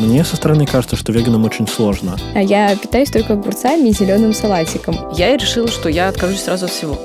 [0.00, 2.16] Мне со стороны кажется, что веганам очень сложно.
[2.34, 4.96] А я питаюсь только огурцами и зеленым салатиком.
[5.16, 6.98] Я решила, что я откажусь сразу от всего.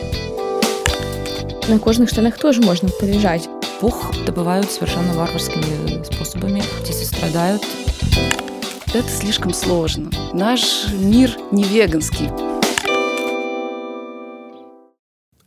[1.67, 3.49] На кожных штанах тоже можно полежать.
[3.81, 6.63] Пух добывают совершенно варварскими способами.
[6.81, 7.61] Птицы страдают.
[8.93, 10.09] Это слишком сложно.
[10.33, 12.46] Наш мир не веганский.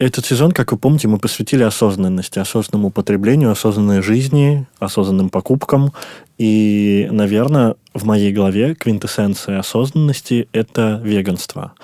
[0.01, 5.93] Этот сезон, как вы помните, мы посвятили осознанности, осознанному употреблению, осознанной жизни, осознанным покупкам.
[6.39, 11.75] И, наверное, в моей голове квинтэссенция осознанности– это веганство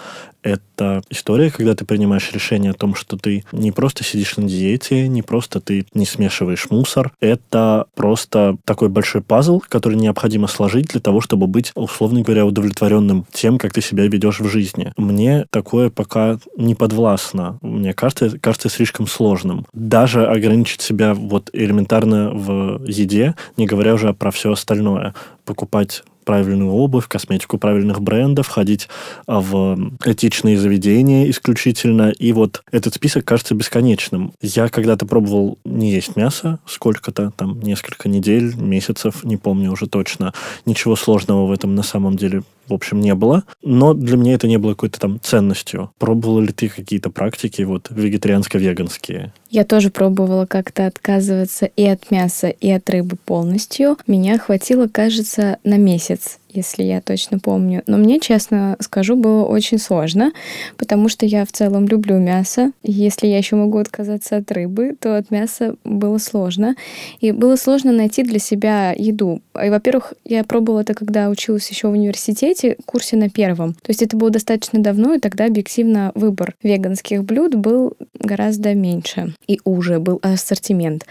[0.46, 5.08] это история, когда ты принимаешь решение о том, что ты не просто сидишь на диете,
[5.08, 7.12] не просто ты не смешиваешь мусор.
[7.20, 13.26] Это просто такой большой пазл, который необходимо сложить для того, чтобы быть, условно говоря, удовлетворенным
[13.32, 14.92] тем, как ты себя ведешь в жизни.
[14.96, 17.58] Мне такое пока не подвластно.
[17.62, 19.66] Мне кажется, кажется слишком сложным.
[19.72, 25.14] Даже ограничить себя вот элементарно в еде, не говоря уже про все остальное.
[25.44, 28.88] Покупать правильную обувь, косметику правильных брендов, ходить
[29.26, 32.10] а, в этичные заведения исключительно.
[32.10, 34.32] И вот этот список кажется бесконечным.
[34.42, 40.34] Я когда-то пробовал не есть мясо сколько-то, там, несколько недель, месяцев, не помню уже точно.
[40.66, 43.44] Ничего сложного в этом на самом деле в общем, не было.
[43.62, 45.92] Но для меня это не было какой-то там ценностью.
[45.98, 49.32] Пробовала ли ты какие-то практики вот вегетарианско-веганские?
[49.56, 53.96] Я тоже пробовала как-то отказываться и от мяса, и от рыбы полностью.
[54.06, 57.82] Меня хватило, кажется, на месяц если я точно помню.
[57.86, 60.32] Но мне, честно скажу, было очень сложно,
[60.76, 62.72] потому что я в целом люблю мясо.
[62.82, 66.74] Если я еще могу отказаться от рыбы, то от мяса было сложно.
[67.20, 69.40] И было сложно найти для себя еду.
[69.62, 73.74] И, во-первых, я пробовала это, когда училась еще в университете, курсе на первом.
[73.74, 79.34] То есть это было достаточно давно, и тогда объективно выбор веганских блюд был гораздо меньше
[79.46, 81.06] и уже был ассортимент.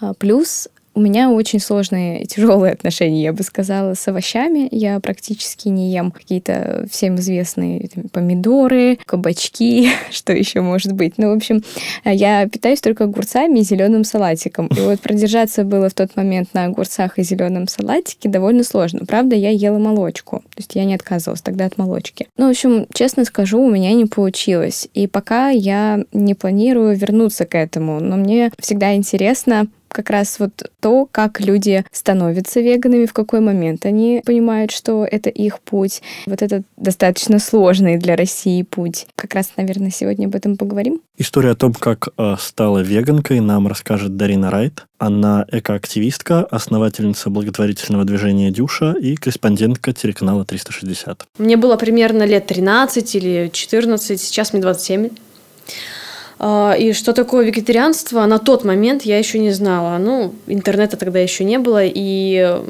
[0.00, 4.68] А, плюс у меня очень сложные, тяжелые отношения, я бы сказала, с овощами.
[4.72, 11.14] Я практически не ем какие-то всем известные там, помидоры, кабачки, что еще может быть.
[11.16, 11.62] Ну, в общем,
[12.04, 14.66] я питаюсь только огурцами и зеленым салатиком.
[14.66, 19.06] И вот продержаться было в тот момент на огурцах и зеленом салатике довольно сложно.
[19.06, 20.40] Правда, я ела молочку.
[20.40, 22.26] То есть я не отказывалась тогда от молочки.
[22.36, 24.88] Ну, в общем, честно скажу, у меня не получилось.
[24.94, 28.00] И пока я не планирую вернуться к этому.
[28.00, 33.86] Но мне всегда интересно как раз вот то, как люди становятся веганами, в какой момент
[33.86, 36.02] они понимают, что это их путь.
[36.26, 39.06] Вот этот достаточно сложный для России путь.
[39.16, 41.00] Как раз, наверное, сегодня об этом поговорим.
[41.18, 44.86] История о том, как э, стала веганкой, нам расскажет Дарина Райт.
[44.98, 51.26] Она экоактивистка, основательница благотворительного движения «Дюша» и корреспондентка телеканала 360.
[51.38, 55.10] Мне было примерно лет 13 или 14, сейчас мне 27.
[56.42, 59.98] А, и что такое вегетарианство, на тот момент я еще не знала.
[59.98, 62.62] Ну, интернета тогда еще не было, и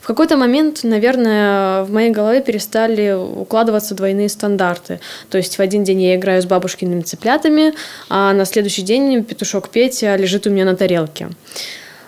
[0.00, 5.00] в какой-то момент, наверное, в моей голове перестали укладываться двойные стандарты.
[5.28, 7.74] То есть в один день я играю с бабушкиными цыплятами,
[8.08, 11.28] а на следующий день петушок Петя лежит у меня на тарелке.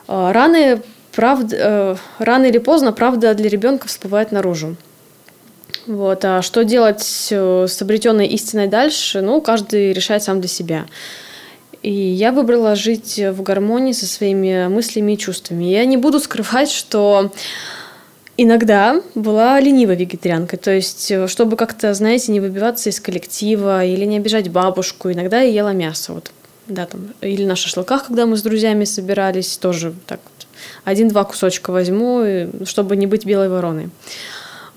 [0.09, 0.81] А, раны,
[1.15, 4.77] правда, э, рано или поздно правда для ребенка всплывает наружу.
[5.87, 6.25] Вот.
[6.25, 10.87] А что делать э, с обретенной истиной дальше, ну, каждый решает сам для себя.
[11.83, 15.65] И я выбрала жить в гармонии со своими мыслями и чувствами.
[15.65, 17.31] Я не буду скрывать, что
[18.39, 20.59] иногда была ленивой вегетарианкой.
[20.59, 25.41] То есть, э, чтобы как-то, знаете, не выбиваться из коллектива или не обижать бабушку, иногда
[25.41, 26.15] я ела мясо.
[26.15, 26.31] Вот,
[26.67, 30.21] да, там, или на шашлыках, когда мы с друзьями собирались, тоже так
[30.85, 33.91] один-два кусочка возьму, чтобы не быть белой вороной.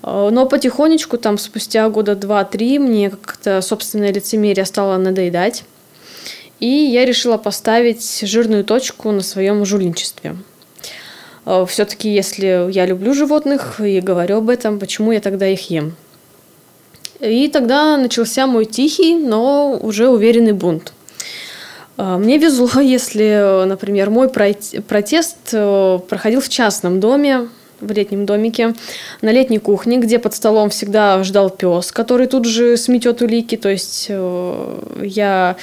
[0.02, 5.64] Э, но потихонечку, там, спустя года два-три, мне как-то собственное лицемерие стало надоедать.
[6.60, 10.36] И я решила поставить жирную точку на своем жульничестве.
[11.46, 15.96] Э, Все-таки, если я люблю животных и говорю об этом, почему я тогда их ем?
[17.20, 20.92] И тогда начался мой тихий, но уже уверенный бунт.
[21.96, 27.48] Э, мне везло, если, например, мой протест проходил в частном доме,
[27.80, 28.74] в летнем домике,
[29.22, 33.56] на летней кухне, где под столом всегда ждал пес, который тут же сметет улики.
[33.56, 35.56] То есть э, я,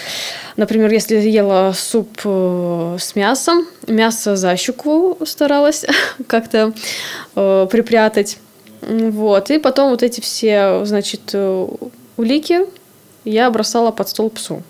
[0.55, 5.85] например, если ела суп э, с мясом, мясо за щеку старалась
[6.27, 6.73] как-то
[7.35, 8.37] э, припрятать.
[8.81, 9.49] Вот.
[9.51, 11.33] И потом вот эти все, значит,
[12.17, 12.59] улики
[13.23, 14.63] я бросала под стол псу.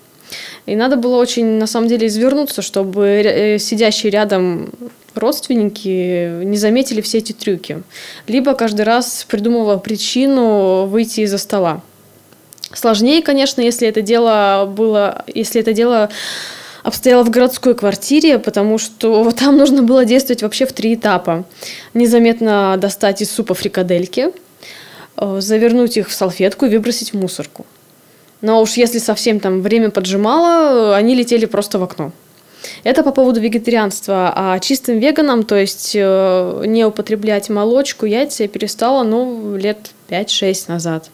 [0.64, 4.72] И надо было очень, на самом деле, извернуться, чтобы сидящий рядом
[5.16, 7.82] родственники не заметили все эти трюки.
[8.26, 11.82] Либо каждый раз придумывала причину выйти из-за стола.
[12.72, 16.10] Сложнее, конечно, если это дело было, если это дело
[16.82, 21.44] обстояла в городской квартире, потому что там нужно было действовать вообще в три этапа.
[21.94, 24.30] Незаметно достать из супа фрикадельки,
[25.16, 27.66] э, завернуть их в салфетку и выбросить в мусорку.
[28.40, 32.12] Но уж если совсем там время поджимало, они летели просто в окно.
[32.84, 34.32] Это по поводу вегетарианства.
[34.34, 40.64] А чистым веганом, то есть э, не употреблять молочку, яйца я перестала, ну, лет 5-6
[40.68, 41.10] назад.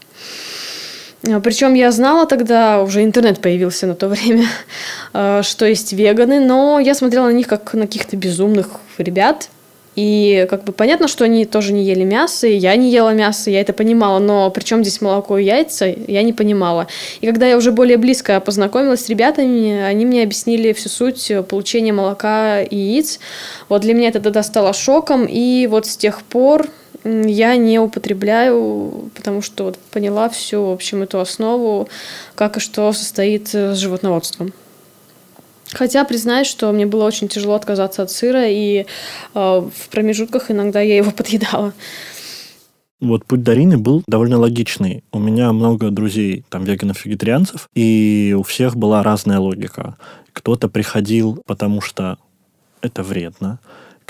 [1.28, 4.46] А, Причем я знала тогда, уже интернет появился на то время,
[5.12, 9.48] э, что есть веганы, но я смотрела на них как на каких-то безумных ребят,
[9.94, 13.50] и как бы понятно, что они тоже не ели мясо, и я не ела мясо,
[13.50, 16.86] я это понимала, но при чем здесь молоко и яйца, я не понимала.
[17.20, 21.92] И когда я уже более близко познакомилась с ребятами, они мне объяснили всю суть получения
[21.92, 23.20] молока и яиц.
[23.68, 26.68] Вот для меня это тогда стало шоком, и вот с тех пор
[27.04, 31.88] я не употребляю, потому что вот поняла всю, в общем, эту основу,
[32.34, 34.52] как и что состоит с животноводством.
[35.72, 38.84] Хотя признаюсь, что мне было очень тяжело отказаться от сыра, и э,
[39.34, 41.72] в промежутках иногда я его подъедала.
[43.00, 45.02] Вот путь Дарины был довольно логичный.
[45.10, 49.96] У меня много друзей, там, веганов-вегетарианцев, и у всех была разная логика.
[50.32, 52.19] Кто-то приходил, потому что
[52.80, 53.58] это вредно,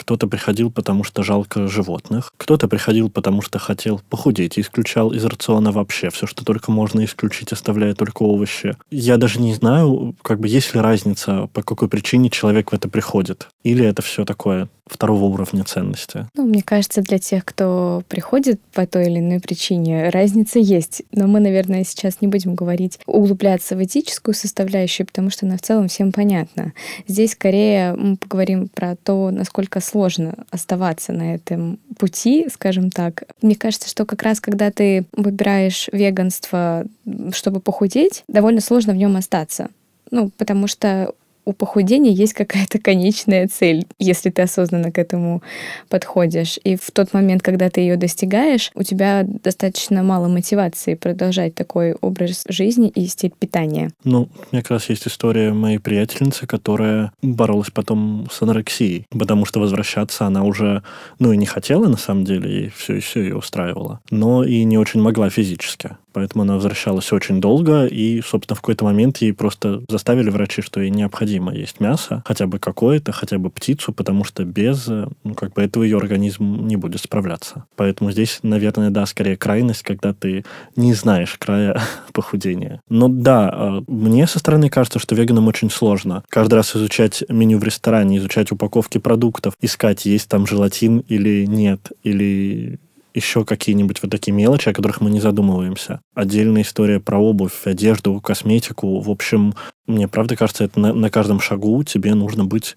[0.02, 2.32] кто-то приходил, потому что жалко животных.
[2.36, 7.04] Кто-то приходил, потому что хотел похудеть и исключал из рациона вообще все, что только можно
[7.04, 8.76] исключить, оставляя только овощи.
[8.90, 12.88] Я даже не знаю, как бы есть ли разница, по какой причине человек в это
[12.88, 13.48] приходит.
[13.62, 16.26] Или это все такое второго уровня ценности?
[16.36, 21.02] Ну, мне кажется, для тех, кто приходит по той или иной причине, разница есть.
[21.12, 25.62] Но мы, наверное, сейчас не будем говорить, углубляться в этическую составляющую, потому что она в
[25.62, 26.72] целом всем понятна.
[27.06, 33.24] Здесь скорее мы поговорим про то, насколько сложно оставаться на этом пути, скажем так.
[33.40, 36.84] Мне кажется, что как раз когда ты выбираешь веганство,
[37.32, 39.70] чтобы похудеть, довольно сложно в нем остаться.
[40.10, 41.14] Ну, потому что
[41.44, 45.42] у похудения есть какая-то конечная цель, если ты осознанно к этому
[45.88, 46.58] подходишь.
[46.62, 51.94] И в тот момент, когда ты ее достигаешь, у тебя достаточно мало мотивации продолжать такой
[51.94, 53.90] образ жизни и стиль питания.
[54.04, 59.44] Ну, у меня как раз есть история моей приятельницы, которая боролась потом с анорексией, потому
[59.44, 60.82] что возвращаться она уже,
[61.18, 64.62] ну, и не хотела, на самом деле, и все, и все ее устраивало, но и
[64.64, 65.96] не очень могла физически.
[66.12, 70.80] Поэтому она возвращалась очень долго, и, собственно, в какой-то момент ей просто заставили врачи, что
[70.80, 75.52] ей необходимо есть мясо, хотя бы какое-то, хотя бы птицу, потому что без, ну, как
[75.54, 77.64] бы этого ее организм не будет справляться.
[77.76, 80.44] Поэтому здесь, наверное, да, скорее крайность, когда ты
[80.76, 81.80] не знаешь края
[82.12, 82.80] похудения.
[82.88, 86.24] Но да, а, мне со стороны кажется, что веганам очень сложно.
[86.28, 91.92] Каждый раз изучать меню в ресторане, изучать упаковки продуктов, искать, есть там желатин или нет,
[92.02, 92.78] или
[93.14, 96.00] еще какие-нибудь вот такие мелочи, о которых мы не задумываемся.
[96.14, 99.00] Отдельная история про обувь, одежду, косметику.
[99.00, 99.54] В общем,
[99.86, 102.76] мне правда кажется, это на, на каждом шагу тебе нужно быть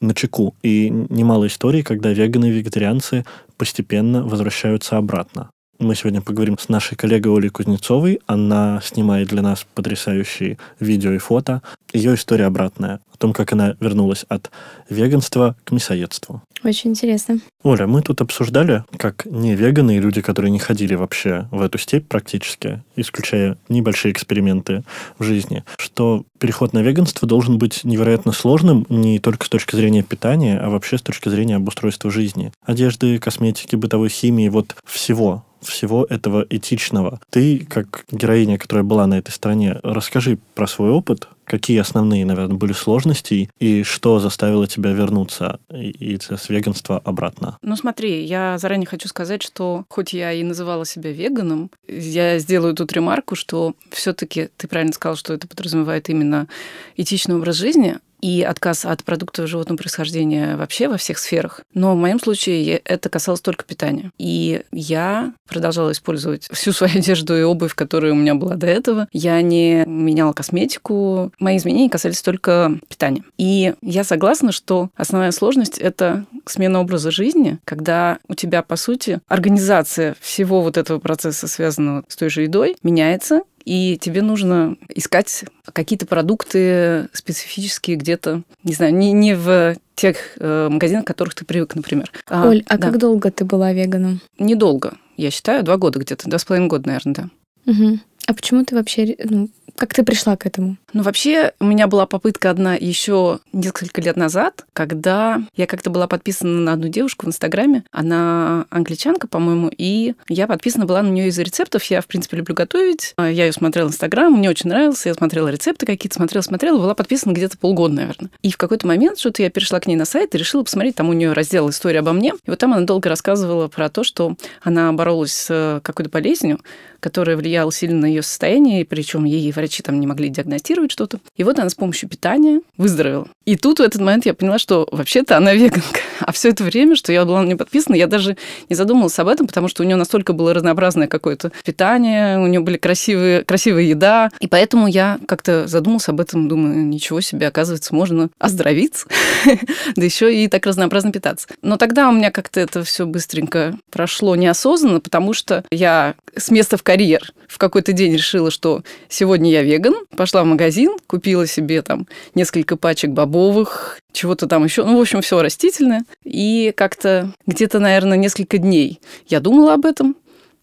[0.00, 0.54] на чеку.
[0.62, 3.24] И немало историй, когда веганы и вегетарианцы
[3.56, 5.50] постепенно возвращаются обратно.
[5.82, 8.20] Мы сегодня поговорим с нашей коллегой Олей Кузнецовой.
[8.26, 11.60] Она снимает для нас потрясающие видео и фото.
[11.92, 13.00] Ее история обратная.
[13.12, 14.52] О том, как она вернулась от
[14.88, 16.40] веганства к мясоедству.
[16.62, 17.40] Очень интересно.
[17.64, 21.78] Оля, мы тут обсуждали, как не веганы и люди, которые не ходили вообще в эту
[21.78, 24.84] степь практически, исключая небольшие эксперименты
[25.18, 30.04] в жизни, что переход на веганство должен быть невероятно сложным не только с точки зрения
[30.04, 32.52] питания, а вообще с точки зрения обустройства жизни.
[32.64, 37.20] Одежды, косметики, бытовой химии, вот всего всего этого этичного.
[37.30, 42.56] Ты, как героиня, которая была на этой стране, расскажи про свой опыт, какие основные, наверное,
[42.56, 47.58] были сложности и что заставило тебя вернуться из веганства обратно?
[47.62, 52.74] Ну смотри, я заранее хочу сказать, что хоть я и называла себя веганом, я сделаю
[52.74, 56.48] тут ремарку, что все-таки ты правильно сказал, что это подразумевает именно
[56.96, 61.60] этичный образ жизни, и отказ от продуктов животного происхождения вообще во всех сферах.
[61.74, 64.12] Но в моем случае это касалось только питания.
[64.16, 69.08] И я продолжала использовать всю свою одежду и обувь, которая у меня была до этого.
[69.12, 71.32] Я не меняла косметику.
[71.38, 73.24] Мои изменения касались только питания.
[73.36, 79.20] И я согласна, что основная сложность– это смена образа жизни, когда у тебя, по сути,
[79.26, 85.44] организация всего вот этого процесса, связанного с той же едой, меняется, и тебе нужно искать
[85.72, 91.44] какие-то продукты специфические где-то, не знаю, не, не в тех э, магазинах, к которых ты
[91.44, 92.10] привык, например.
[92.28, 92.88] А, Оль, а да.
[92.88, 94.20] как долго ты была веганом?
[94.38, 97.72] Недолго, я считаю, два года где-то, два с половиной года, наверное, да.
[97.72, 97.98] Угу.
[98.26, 100.76] А почему ты вообще, ну, как ты пришла к этому?
[100.92, 106.06] Ну, вообще, у меня была попытка одна еще несколько лет назад, когда я как-то была
[106.06, 107.84] подписана на одну девушку в Инстаграме.
[107.90, 111.84] Она англичанка, по-моему, и я подписана была на нее из-за рецептов.
[111.84, 113.14] Я, в принципе, люблю готовить.
[113.16, 115.08] А, я ее смотрела Инстаграм, мне очень нравился.
[115.08, 116.78] Я смотрела рецепты какие-то, смотрела, смотрела.
[116.78, 118.30] Была подписана где-то полгода, наверное.
[118.42, 120.96] И в какой-то момент что-то я перешла к ней на сайт и решила посмотреть.
[120.96, 122.32] Там у нее раздел «История обо мне».
[122.46, 126.60] И вот там она долго рассказывала про то, что она боролась с э, какой-то болезнью,
[127.00, 131.20] которая влияла сильно на ее состояние, причем ей врачи там не могли диагностировать что-то.
[131.36, 133.28] И вот она с помощью питания выздоровела.
[133.44, 136.00] И тут в этот момент я поняла, что вообще-то она веганка.
[136.20, 138.36] А все это время, что я была на нее подписана, я даже
[138.68, 142.60] не задумывалась об этом, потому что у нее настолько было разнообразное какое-то питание, у нее
[142.60, 144.30] были красивые, красивая еда.
[144.40, 149.06] И поэтому я как-то задумалась об этом, думаю, ничего себе, оказывается, можно оздоровиться,
[149.96, 151.46] да еще и так разнообразно питаться.
[151.62, 156.76] Но тогда у меня как-то это все быстренько прошло неосознанно, потому что я с места
[156.76, 161.82] в карьер в какой-то день решила, что сегодня я веган, пошла в магазин, купила себе
[161.82, 166.04] там несколько пачек бобовых, чего-то там еще, ну, в общем, все растительное.
[166.24, 170.16] И как-то где-то, наверное, несколько дней я думала об этом,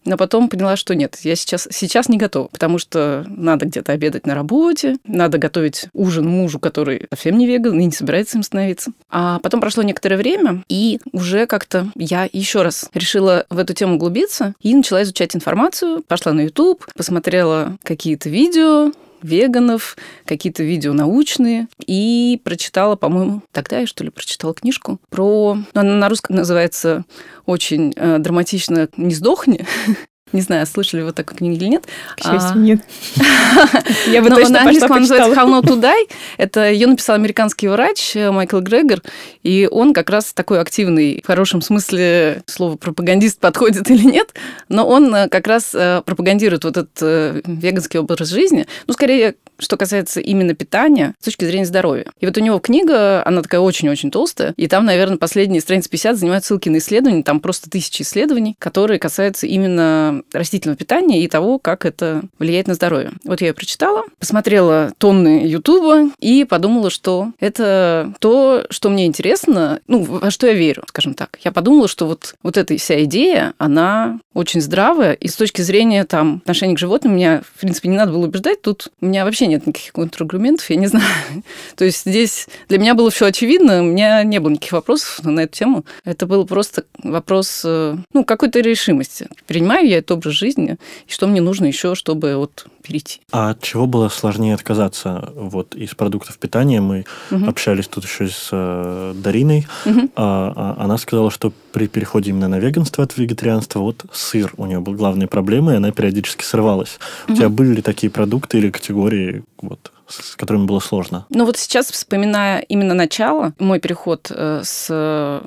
[0.04, 4.26] но потом поняла, что нет, я сейчас, сейчас не готова, потому что надо где-то обедать
[4.26, 8.92] на работе, надо готовить ужин мужу, который совсем не веган и не собирается им становиться.
[9.10, 13.96] А потом прошло некоторое время, и уже как-то я еще раз решила в эту тему
[13.96, 18.92] углубиться и начала изучать информацию, пошла на YouTube, посмотрела какие-то видео,
[19.22, 25.54] веганов, какие-то видео научные, и прочитала, по-моему, тогда я что ли прочитала книжку про...
[25.74, 27.04] Ну, она на русском называется
[27.46, 29.66] очень э, драматично «Не сдохни»,
[30.32, 31.84] не знаю, слышали вы такую книгу или нет.
[32.16, 32.58] К счастью, а...
[32.58, 32.80] нет.
[34.06, 36.10] Я бы Но точно на английском она называется «How not to die».
[36.36, 39.00] Это ее написал американский врач э, Майкл Грегор,
[39.42, 44.34] и он как раз такой активный, в хорошем смысле слово пропагандист подходит или нет,
[44.68, 48.66] но он э, как раз э, пропагандирует вот этот веганский образ жизни.
[48.86, 52.06] Ну, скорее, что касается именно питания с точки зрения здоровья.
[52.20, 56.16] И вот у него книга, она такая очень-очень толстая, и там, наверное, последние страницы 50
[56.16, 61.58] занимают ссылки на исследования, там просто тысячи исследований, которые касаются именно растительного питания и того,
[61.58, 63.12] как это влияет на здоровье.
[63.24, 69.80] Вот я ее прочитала, посмотрела тонны Ютуба и подумала, что это то, что мне интересно,
[69.86, 71.38] ну, во что я верю, скажем так.
[71.42, 76.04] Я подумала, что вот, вот эта вся идея, она очень здравая, и с точки зрения
[76.04, 79.46] там отношения к животным меня, в принципе, не надо было убеждать, тут у меня вообще
[79.46, 81.04] нет никаких контраргументов, я не знаю.
[81.76, 85.40] То есть здесь для меня было все очевидно, у меня не было никаких вопросов на
[85.40, 85.84] эту тему.
[86.04, 89.28] Это был просто вопрос, э, ну, какой-то решимости.
[89.46, 90.76] Принимаю я это этот образ жизни,
[91.06, 93.20] и что мне нужно еще, чтобы вот перейти.
[93.32, 96.80] А от чего было сложнее отказаться вот из продуктов питания?
[96.80, 97.48] Мы угу.
[97.48, 99.66] общались тут еще с э, Дариной.
[99.86, 100.10] Угу.
[100.16, 104.80] А, она сказала, что при переходе именно на веганство от вегетарианства, вот сыр у нее
[104.80, 106.98] был главной проблемой, и она периодически срывалась.
[107.24, 107.32] Угу.
[107.32, 111.26] У тебя были ли такие продукты или категории, вот, с которыми было сложно?
[111.30, 114.88] Ну вот сейчас, вспоминая именно начало, мой переход э, с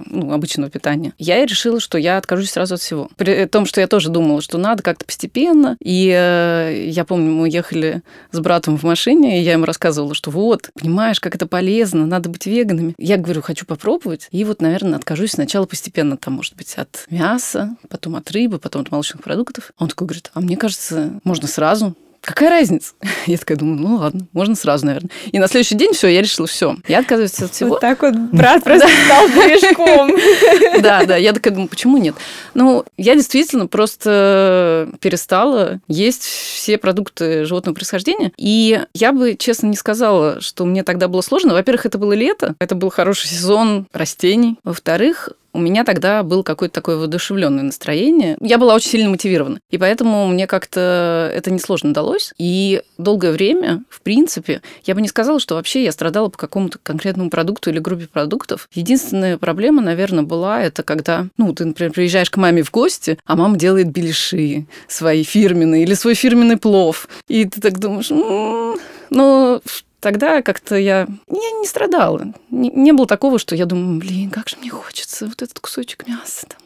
[0.06, 3.10] ну, обычного питания, я решила, что я откажусь сразу от всего.
[3.18, 5.78] При том, что я тоже думала, что надо как-то постепенно.
[5.80, 8.02] И э, я помню, мы ехали
[8.32, 12.30] с братом в машине, и я ему рассказывала, что вот, понимаешь, как это полезно, надо
[12.30, 12.96] быть веганами.
[12.98, 14.28] Я говорю, хочу попробовать.
[14.32, 18.84] И вот, наверное, откажусь сначала постепенно, там, может быть, от мяса, потом от рыбы, потом
[18.84, 19.72] от молочных продуктов.
[19.78, 22.94] Он такой говорит, а мне кажется, можно сразу какая разница?
[23.28, 25.10] Я такая думаю, ну ладно, можно сразу, наверное.
[25.32, 27.72] И на следующий день все, я решила, все, я отказываюсь от всего.
[27.72, 30.12] Вот так вот брат просто стал движком.
[30.82, 32.16] Да, да, я такая думаю, почему нет?
[32.54, 39.76] Ну, я действительно просто перестала есть все продукты животного происхождения, и я бы, честно, не
[39.76, 41.54] сказала, что мне тогда было сложно.
[41.54, 44.58] Во-первых, это было лето, это был хороший сезон растений.
[44.64, 48.38] Во-вторых, у меня тогда было какое-то такое воодушевленное настроение.
[48.42, 49.60] Я была очень сильно мотивирована.
[49.70, 52.34] И поэтому мне как-то это несложно далось.
[52.38, 56.80] И долгое время, в принципе, я бы не сказала, что вообще я страдала по какому-то
[56.82, 58.68] конкретному продукту или группе продуктов.
[58.74, 63.36] Единственная проблема, наверное, была это когда, ну, ты, например, приезжаешь к маме в гости, а
[63.36, 67.08] мама делает беляши свои фирменные или свой фирменный плов.
[67.28, 69.62] И ты так думаешь, ну,
[70.04, 72.34] тогда как-то я, я не страдала.
[72.52, 76.08] Не, не было такого, что я думаю, блин, как же мне хочется вот этот кусочек
[76.08, 76.46] мяса.
[76.48, 76.60] Там.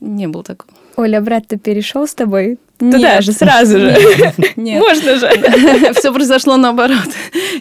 [0.00, 0.72] Не было такого.
[0.96, 2.58] Оля, брат-то перешел с тобой
[2.92, 3.96] Туда же, сразу же.
[4.56, 4.80] Нет.
[4.80, 5.28] Можно же.
[5.94, 7.08] Все произошло наоборот.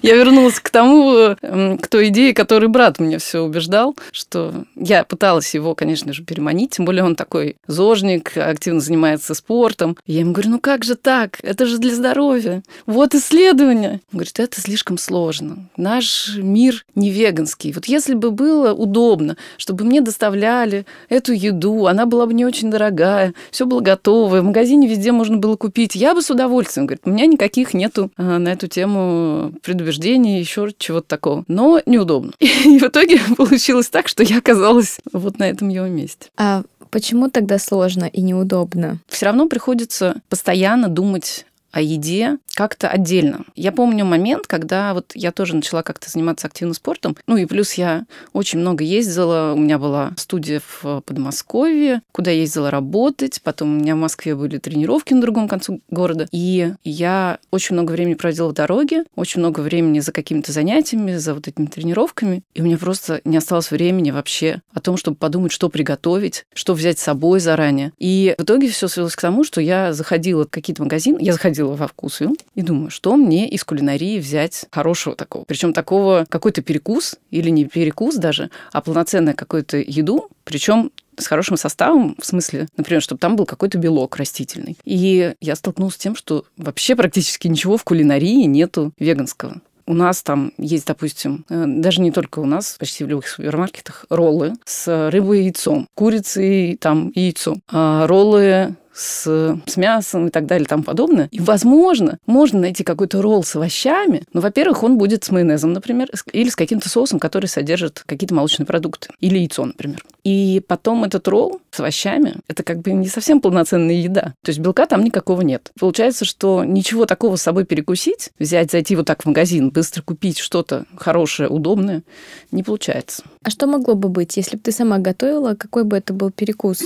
[0.02, 5.54] Я вернулась к тому, к той идее, которой брат мне все убеждал, что я пыталась
[5.54, 9.98] его, конечно же, переманить, тем более он такой зожник, активно занимается спортом.
[10.06, 11.40] Я ему говорю, ну как же так?
[11.42, 12.64] Это же для здоровья.
[12.86, 14.02] Вот исследование.
[14.12, 15.70] Он говорит, это слишком сложно.
[15.78, 17.72] Наш мир не веганский.
[17.72, 22.70] Вот если бы было удобно, чтобы мне доставляли эту еду, она была бы не очень
[22.70, 26.88] дорогая, все было готово, в магазине везде можно было купить, я бы с удовольствием.
[26.88, 31.44] Говорит, у меня никаких нету а, на эту тему предубеждений, еще чего-то такого.
[31.48, 32.34] Но неудобно.
[32.40, 36.28] И в итоге получилось так, что я оказалась вот на этом его месте.
[36.38, 39.00] А почему тогда сложно и неудобно?
[39.08, 43.46] Все равно приходится постоянно думать о еде как-то отдельно.
[43.56, 47.18] Я помню момент, когда вот я тоже начала как-то заниматься активным спортом.
[47.26, 49.54] Ну и плюс я очень много ездила.
[49.56, 53.42] У меня была студия в Подмосковье, куда я ездила работать.
[53.44, 56.28] Потом у меня в Москве были тренировки на другом концу города.
[56.32, 61.34] И я очень много времени проводила в дороге, очень много времени за какими-то занятиями, за
[61.34, 62.44] вот этими тренировками.
[62.54, 66.76] И у меня просто не осталось времени вообще о том, чтобы подумать, что приготовить, что
[66.76, 67.94] взять с собой заранее.
[67.98, 71.63] И в итоге все свелось к тому, что я заходила в какие-то магазины, я заходила
[71.72, 75.44] во вкусвилл и думаю, что мне из кулинарии взять хорошего такого.
[75.46, 81.58] Причем такого какой-то перекус или не перекус даже, а полноценную какую-то еду, причем с хорошим
[81.58, 84.78] составом, в смысле, например, чтобы там был какой-то белок растительный.
[84.84, 89.62] И я столкнулась с тем, что вообще практически ничего в кулинарии нету веганского.
[89.86, 94.06] У нас там есть, допустим, э, даже не только у нас, почти в любых супермаркетах,
[94.10, 100.30] роллы с рыбой и яйцом, курицей там и яйцом, а роллы с, с мясом и
[100.30, 101.28] так далее тому подобное.
[101.32, 106.10] И, возможно, можно найти какой-то ролл с овощами, но, во-первых, он будет с майонезом, например,
[106.32, 110.04] или с каким-то соусом, который содержит какие-то молочные продукты, или яйцо, например.
[110.24, 114.34] И потом этот ролл с овощами, это как бы не совсем полноценная еда.
[114.42, 115.72] То есть белка там никакого нет.
[115.80, 120.40] Получается, что ничего такого с собой перекусить, взять, зайти вот так в магазин, быстро купить
[120.40, 122.04] что-то хорошее, удобное,
[122.52, 123.24] не получается.
[123.44, 126.84] А что могло бы быть, если бы ты сама готовила, какой бы это был перекус?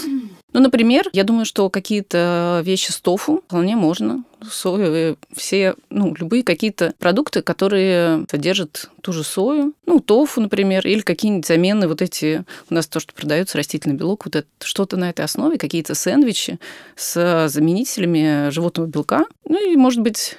[0.54, 4.24] Ну, например, я думаю, что какие-то вещи с тофу вполне можно.
[4.50, 11.02] Соевые, все, ну, любые какие-то продукты, которые содержат ту же сою, ну, тофу, например, или
[11.02, 15.10] какие-нибудь замены, вот эти, у нас то, что продается, растительный белок, вот это, что-то на
[15.10, 16.60] этой основе, какие-то сэндвичи
[16.96, 20.38] с заменителями животного белка, ну, и, может быть,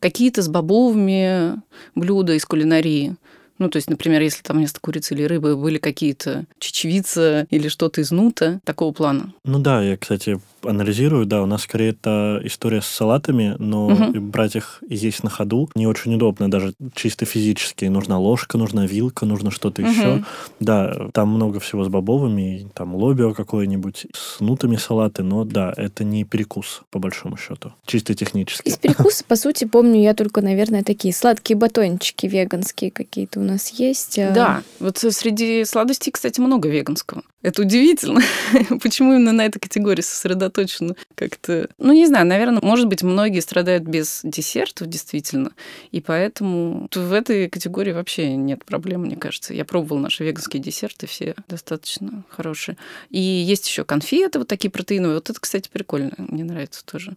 [0.00, 1.60] какие-то с бобовыми
[1.94, 3.16] блюда из кулинарии.
[3.58, 8.00] Ну, то есть, например, если там вместо курицы или рыбы были какие-то чечевица или что-то
[8.00, 9.32] из нута, такого плана.
[9.44, 14.20] Ну да, я, кстати, анализирую, да, у нас скорее это история с салатами, но угу.
[14.20, 17.86] брать их и есть на ходу не очень удобно, даже чисто физически.
[17.86, 19.90] Нужна ложка, нужна вилка, нужно что-то угу.
[19.90, 20.24] еще.
[20.60, 26.04] Да, там много всего с бобовыми, там лобио какое-нибудь, с нутами салаты, но да, это
[26.04, 28.68] не перекус, по большому счету, чисто технически.
[28.68, 33.68] Из перекуса, по сути, помню я только, наверное, такие сладкие батончики веганские какие-то у нас
[33.70, 34.18] есть.
[34.18, 37.22] А да, вот среди сладостей, кстати, много веганского.
[37.42, 38.20] Это удивительно.
[38.82, 40.02] Почему именно на этой категории
[40.58, 41.68] сосредоточено как-то...
[41.78, 45.52] Ну, не знаю, наверное, может быть, многие страдают без десертов, действительно,
[45.92, 49.54] и поэтому в этой категории вообще нет проблем, мне кажется.
[49.54, 52.76] Я пробовала наши веганские десерты, все достаточно хорошие.
[53.10, 55.16] И есть еще конфеты, вот такие протеиновые.
[55.16, 57.16] Вот это, кстати, прикольно, мне нравится тоже.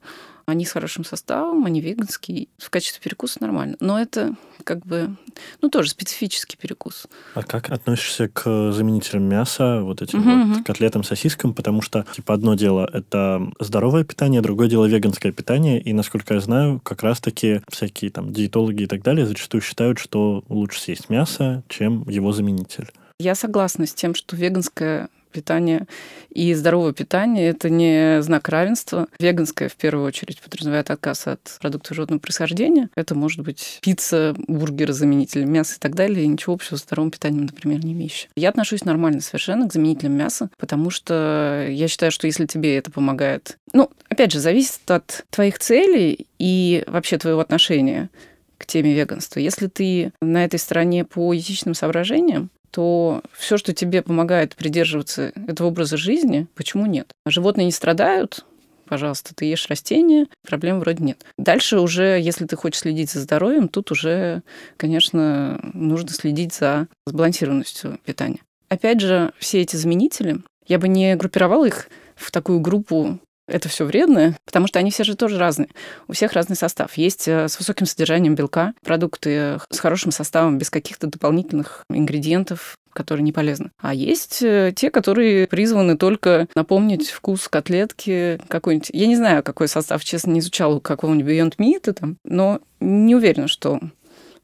[0.51, 2.49] Они с хорошим составом, они веганские.
[2.57, 3.77] В качестве перекуса нормально.
[3.79, 4.35] Но это
[4.65, 5.15] как бы,
[5.61, 7.07] ну, тоже специфический перекус.
[7.35, 10.63] А как относишься к заменителям мяса, вот этим угу, вот угу.
[10.65, 11.53] котлетам, сосискам?
[11.53, 15.81] Потому что, типа, одно дело— это здоровое питание, другое дело— веганское питание.
[15.81, 20.43] И, насколько я знаю, как раз-таки всякие там диетологи и так далее зачастую считают, что
[20.49, 22.89] лучше съесть мясо, чем его заменитель.
[23.19, 25.87] Я согласна с тем, что веганское питание
[26.29, 29.07] и здоровое питание– это не знак равенства.
[29.19, 32.89] Веганское, в первую очередь, подразумевает отказ от продуктов животного происхождения.
[32.95, 37.11] Это может быть пицца, бургеры, заменители мяса и так далее, и ничего общего с здоровым
[37.11, 38.29] питанием, например, не имеющие.
[38.35, 42.91] Я отношусь нормально совершенно к заменителям мяса, потому что я считаю, что если тебе это
[42.91, 43.57] помогает...
[43.73, 48.09] Ну, опять же, зависит от твоих целей и вообще твоего отношения
[48.57, 49.39] к теме веганства.
[49.39, 55.67] Если ты на этой стороне по этичным соображениям, то все, что тебе помогает придерживаться этого
[55.67, 57.11] образа жизни, почему нет?
[57.25, 58.45] Животные не страдают,
[58.91, 61.25] пожалуйста, ты ешь растения, проблем вроде нет.
[61.37, 64.41] Дальше уже, если ты хочешь следить за здоровьем, тут уже,
[64.77, 68.39] конечно, нужно следить за сбалансированностью питания.
[68.67, 73.85] Опять же, все эти заменители, я бы не группировала их в такую группу это все
[73.85, 75.69] вредное, потому что они все же тоже разные.
[76.07, 76.97] У всех разный состав.
[76.97, 83.23] Есть э, с высоким содержанием белка, продукты с хорошим составом, без каких-то дополнительных ингредиентов, которые
[83.23, 83.71] не полезны.
[83.81, 88.89] А есть э, те, которые призваны только напомнить вкус котлетки какой-нибудь.
[88.93, 93.47] Я не знаю, какой состав, честно, не изучала какого-нибудь Beyond Meat, там, но не уверена,
[93.47, 93.79] что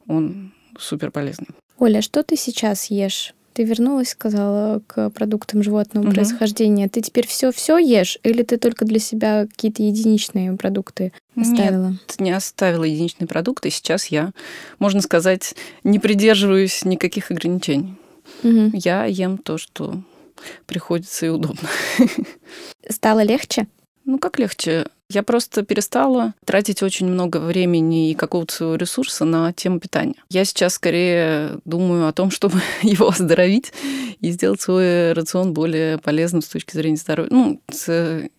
[0.07, 1.47] он супер полезный.
[1.77, 3.33] Оля, что ты сейчас ешь?
[3.57, 6.13] Ты вернулась, сказала, к продуктам животного угу.
[6.13, 6.87] происхождения.
[6.87, 11.87] Ты теперь все все ешь, или ты только для себя какие-то единичные продукты оставила?
[11.89, 13.71] Нет, не оставила единичные продукты.
[13.71, 14.31] Сейчас я,
[14.77, 17.95] можно сказать, не придерживаюсь никаких ограничений.
[18.43, 18.73] Угу.
[18.75, 20.03] Я ем то, что
[20.67, 21.67] приходится и удобно.
[22.87, 23.65] Стало легче?
[24.05, 24.85] Ну, как легче?
[25.09, 30.15] Я просто перестала тратить очень много времени и какого-то своего ресурса на тему питания.
[30.29, 33.71] Я сейчас скорее думаю о том, чтобы его оздоровить
[34.19, 37.29] и сделать свой рацион более полезным с точки зрения здоровья.
[37.31, 38.29] Ну, с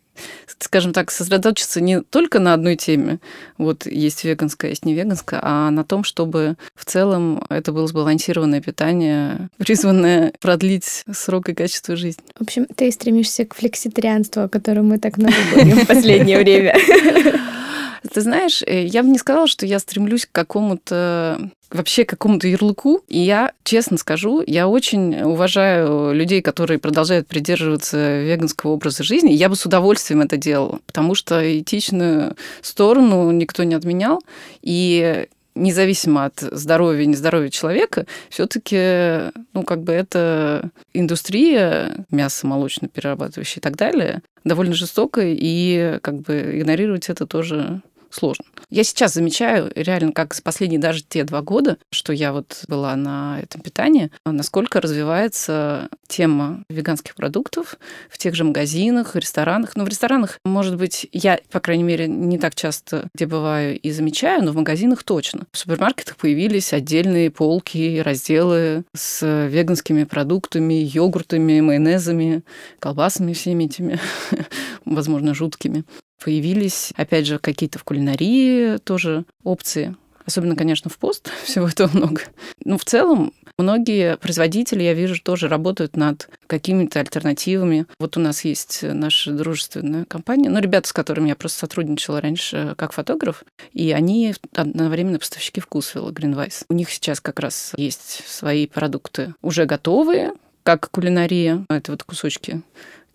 [0.58, 3.18] скажем так, сосредоточиться не только на одной теме,
[3.56, 8.60] вот есть веганская, есть не веганская, а на том, чтобы в целом это было сбалансированное
[8.60, 12.24] питание, призванное продлить срок и качество жизни.
[12.38, 16.76] В общем, ты стремишься к флекситарианству, о котором мы так много говорим в последнее время.
[18.12, 23.02] Ты знаешь, э, я бы не сказала, что я стремлюсь к какому-то вообще какому-то ярлыку.
[23.08, 29.32] И я, честно скажу, я очень уважаю людей, которые продолжают придерживаться веганского образа жизни.
[29.32, 34.22] Я бы с удовольствием это делала, потому что этичную сторону никто не отменял.
[34.62, 42.88] И независимо от здоровья и нездоровья человека, все-таки, ну, как бы это индустрия мясо молочно
[42.88, 48.44] перерабатывающая и так далее, довольно жестокая, и как бы игнорировать это тоже сложно.
[48.70, 52.94] Я сейчас замечаю, реально, как за последние даже те два года, что я вот была
[52.96, 57.78] на этом питании, насколько развивается тема веганских продуктов
[58.10, 59.76] в тех же магазинах, ресторанах.
[59.76, 63.90] Ну, в ресторанах, может быть, я, по крайней мере, не так часто где бываю и
[63.90, 65.46] замечаю, но в магазинах точно.
[65.52, 72.42] В супермаркетах появились отдельные полки, разделы с веганскими продуктами, йогуртами, майонезами,
[72.80, 73.98] колбасами всеми этими,
[74.84, 75.84] возможно, жуткими.
[76.22, 79.96] Появились, опять же, какие-то в кулинарии тоже опции.
[80.28, 82.20] Особенно, конечно, в пост всего этого много.
[82.62, 87.86] Но в целом многие производители, я вижу, тоже работают над какими-то альтернативами.
[87.98, 92.74] Вот у нас есть наша дружественная компания, ну, ребята, с которыми я просто сотрудничала раньше
[92.76, 96.64] как фотограф, и они одновременно поставщики вкусвилла Greenwise.
[96.68, 101.64] У них сейчас как раз есть свои продукты уже готовые, как кулинария.
[101.70, 102.60] Это вот кусочки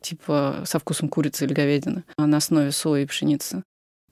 [0.04, 3.64] типа со вкусом курицы или говядины на основе сои и пшеницы.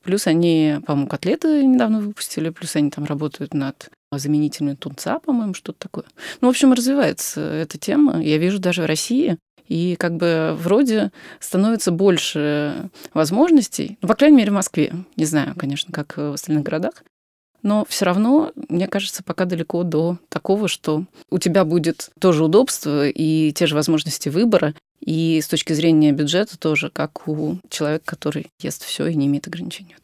[0.03, 5.79] Плюс они, по-моему, котлеты недавно выпустили, плюс они там работают над заменителями тунца, по-моему, что-то
[5.79, 6.05] такое.
[6.41, 8.21] Ну, в общем, развивается эта тема.
[8.21, 9.37] Я вижу даже в России.
[9.67, 14.91] И как бы вроде становится больше возможностей, ну, по крайней мере, в Москве.
[15.15, 17.03] Не знаю, конечно, как в остальных городах.
[17.61, 23.07] Но все равно, мне кажется, пока далеко до такого, что у тебя будет тоже удобство
[23.07, 28.47] и те же возможности выбора, и с точки зрения бюджета тоже, как у человека, который
[28.61, 29.95] ест все и не имеет ограничений.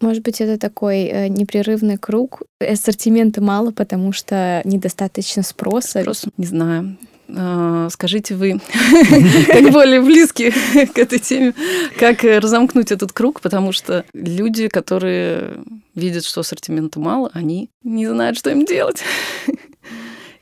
[0.00, 2.42] Может быть, это такой э, непрерывный круг.
[2.60, 6.02] Ассортимента мало, потому что недостаточно спроса.
[6.02, 6.98] Спрос, не знаю.
[7.34, 8.60] А, скажите вы,
[9.46, 11.54] как более близкие к этой теме,
[11.98, 15.54] как разомкнуть этот круг, потому что люди, которые
[15.94, 19.02] видят, что ассортимента мало, они не знают, что им делать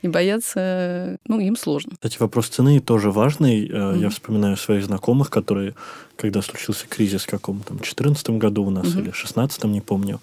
[0.03, 1.93] и бояться, ну, им сложно.
[1.93, 3.67] Кстати, вопрос цены тоже важный.
[3.67, 3.99] Mm-hmm.
[3.99, 5.73] Я вспоминаю своих знакомых, которые,
[6.17, 8.99] когда случился кризис в каком-то 2014 году у нас mm-hmm.
[8.99, 10.19] или 2016, не помню,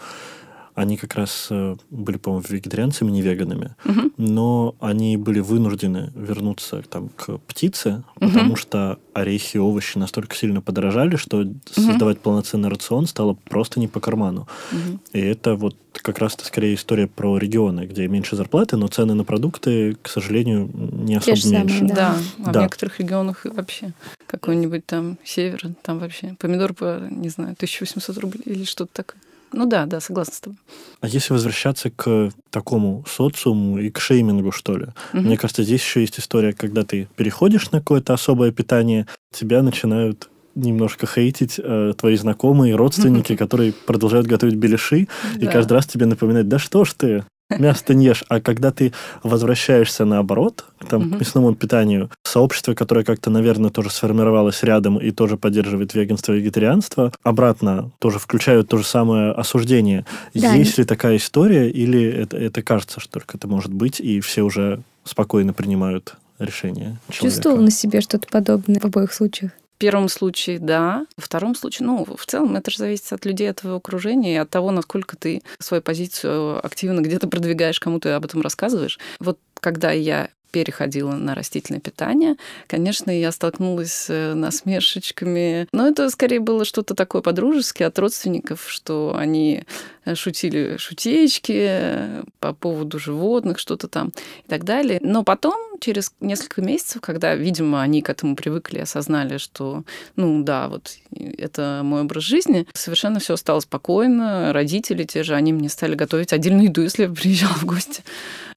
[0.81, 4.13] они как раз э, были, по-моему, вегетарианцами, не веганами, угу.
[4.17, 8.31] но они были вынуждены вернуться там, к птице, угу.
[8.31, 11.55] потому что орехи и овощи настолько сильно подорожали, что угу.
[11.71, 14.49] создавать полноценный рацион стало просто не по карману.
[14.73, 15.01] Угу.
[15.13, 19.25] И это вот как раз-то скорее история про регионы, где меньше зарплаты, но цены на
[19.25, 21.79] продукты, к сожалению, не особо Те меньше.
[21.79, 22.61] Самые, да, а да.
[22.61, 23.93] в некоторых регионах вообще
[24.27, 29.21] какой-нибудь там север, там вообще помидор по, не знаю, 1800 рублей или что-то такое.
[29.53, 30.59] Ну да, да, согласна с тобой.
[31.01, 34.87] А если возвращаться к такому социуму и к шеймингу, что ли?
[35.13, 35.23] Угу.
[35.23, 40.29] Мне кажется, здесь еще есть история, когда ты переходишь на какое-то особое питание, тебя начинают
[40.55, 46.49] немножко хейтить э, твои знакомые, родственники, которые продолжают готовить беляши, и каждый раз тебе напоминать,
[46.49, 47.25] да что ж ты,
[47.59, 48.25] мясо не ешь.
[48.29, 51.17] А когда ты возвращаешься наоборот, там, угу.
[51.17, 56.41] к мясному питанию, сообщество, которое как-то, наверное, тоже сформировалось рядом и тоже поддерживает веганство и
[56.41, 60.05] вегетарианство, обратно тоже включают то же самое осуждение.
[60.35, 64.21] Да, Есть ли такая история, или это, это кажется, что только это может быть, и
[64.21, 67.35] все уже спокойно принимают решение человека?
[67.37, 69.53] Чувствовал на себе что-то подобное в обоих случаях?
[69.81, 71.07] Первом случае, да.
[71.17, 74.37] Во втором случае, ну, в целом, это же зависит от людей, от твоего окружения и
[74.37, 78.99] от того, насколько ты свою позицию активно где-то продвигаешь, кому ты об этом рассказываешь.
[79.19, 82.37] Вот когда я переходила на растительное питание.
[82.67, 88.69] Конечно, я столкнулась с э, насмешечками, но это скорее было что-то такое подружеское от родственников,
[88.69, 89.65] что они
[90.05, 94.13] э, шутили шутечки по поводу животных, что-то там
[94.45, 94.99] и так далее.
[95.03, 99.85] Но потом, через несколько месяцев, когда, видимо, они к этому привыкли, осознали, что,
[100.17, 104.53] ну да, вот это мой образ жизни, совершенно все стало спокойно.
[104.53, 108.03] Родители те же, они мне стали готовить отдельную еду, если я приезжала в гости.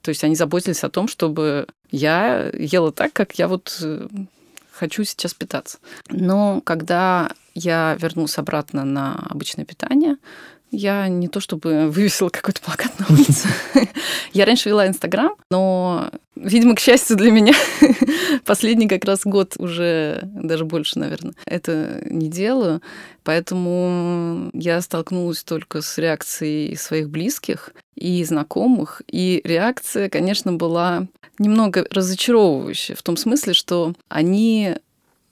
[0.01, 4.07] То есть они заботились о том, чтобы я ела так, как я вот э,
[4.71, 5.77] хочу сейчас питаться.
[6.09, 10.17] Но когда я вернулась обратно на обычное питание,
[10.73, 13.47] я не то чтобы вывесила какой-то плакат на улице.
[14.33, 17.53] Я раньше вела Инстаграм, но, видимо, к счастью для меня,
[18.45, 22.81] последний как раз год уже, даже больше, наверное, это не делаю.
[23.23, 29.03] Поэтому я столкнулась только с реакцией своих близких и знакомых.
[29.07, 31.05] И реакция, конечно, была
[31.37, 34.75] немного разочаровывающая в том смысле, что они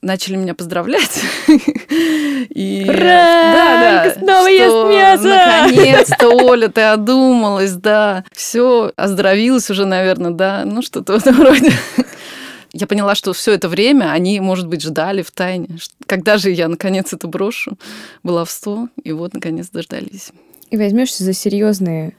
[0.01, 1.21] начали меня поздравлять.
[1.47, 2.85] И...
[2.87, 2.93] Ура!
[2.95, 4.15] Да, да.
[4.17, 5.27] Снова ест мясо!
[5.27, 8.23] Наконец-то, Оля, ты одумалась, да.
[8.31, 10.63] Все, оздоровилась уже, наверное, да.
[10.65, 11.71] Ну, что-то в этом роде.
[12.73, 15.77] Я поняла, что все это время они, может быть, ждали в тайне.
[16.05, 17.77] Когда же я, наконец, это брошу?
[18.23, 20.31] Была в сто, и вот, наконец, дождались.
[20.69, 22.13] И возьмешься за серьезные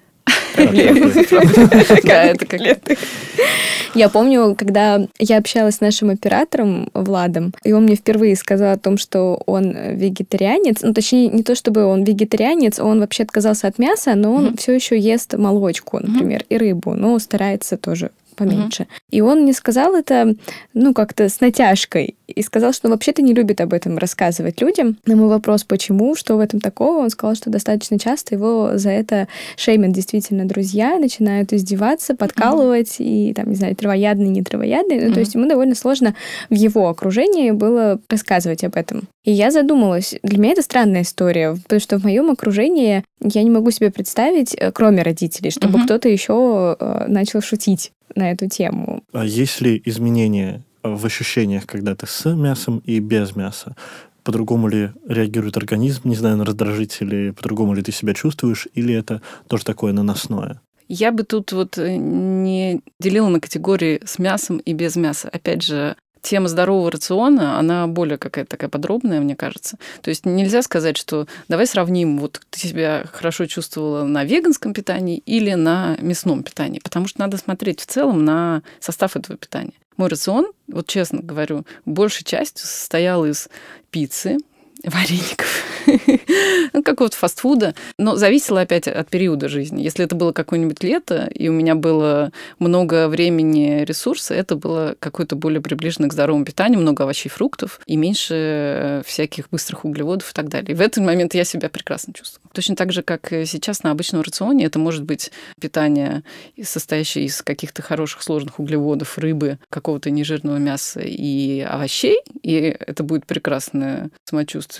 [3.94, 8.78] Я помню, когда я общалась с нашим оператором Владом, и он мне впервые сказал о
[8.78, 10.82] том, что он вегетарианец.
[10.82, 14.72] Ну, точнее, не то чтобы он вегетарианец, он вообще отказался от мяса, но он все
[14.72, 18.82] еще ест молочку, например, и рыбу, но старается тоже поменьше.
[18.82, 18.90] Угу.
[19.10, 20.34] И он мне сказал это,
[20.74, 22.16] ну, как-то с натяжкой.
[22.26, 24.96] И сказал, что вообще-то не любит об этом рассказывать людям.
[25.06, 28.90] На мой вопрос, почему, что в этом такого, он сказал, что достаточно часто его за
[28.90, 33.08] это шеймят действительно друзья, начинают издеваться, подкалывать, угу.
[33.08, 34.98] и там, не знаю, травоядный, не травоядный.
[34.98, 35.06] Угу.
[35.08, 36.14] Ну, то есть ему довольно сложно
[36.48, 39.08] в его окружении было рассказывать об этом.
[39.24, 43.50] И я задумалась, для меня это странная история, потому что в моем окружении я не
[43.50, 45.84] могу себе представить, э, кроме родителей, чтобы угу.
[45.84, 49.02] кто-то еще э, начал шутить на эту тему.
[49.12, 53.76] А есть ли изменения в ощущениях, когда ты с мясом и без мяса?
[54.24, 59.22] По-другому ли реагирует организм, не знаю, на раздражители, по-другому ли ты себя чувствуешь, или это
[59.46, 60.60] тоже такое наносное?
[60.88, 65.28] Я бы тут вот э, не делила на категории с мясом и без мяса.
[65.28, 69.76] Опять же, тема здорового рациона, она более какая-то такая подробная, мне кажется.
[70.00, 75.18] То есть нельзя сказать, что давай сравним, вот ты себя хорошо чувствовала на веганском питании
[75.18, 79.72] или на мясном питании, потому что надо смотреть в целом на состав этого питания.
[79.96, 83.48] Мой рацион, вот честно говорю, большей частью состоял из
[83.90, 84.38] пиццы,
[84.84, 85.64] вареников,
[86.72, 87.74] ну, какого-то фастфуда.
[87.98, 89.82] Но зависело опять от периода жизни.
[89.82, 95.36] Если это было какое-нибудь лето, и у меня было много времени, ресурса, это было какое-то
[95.36, 100.34] более приближенное к здоровому питанию, много овощей, фруктов и меньше э, всяких быстрых углеводов и
[100.34, 100.72] так далее.
[100.72, 102.42] И в этот момент я себя прекрасно чувствую.
[102.52, 106.22] Точно так же, как сейчас на обычном рационе, это может быть питание,
[106.62, 113.26] состоящее из каких-то хороших сложных углеводов, рыбы, какого-то нежирного мяса и овощей, и это будет
[113.26, 114.71] прекрасное самочувствие,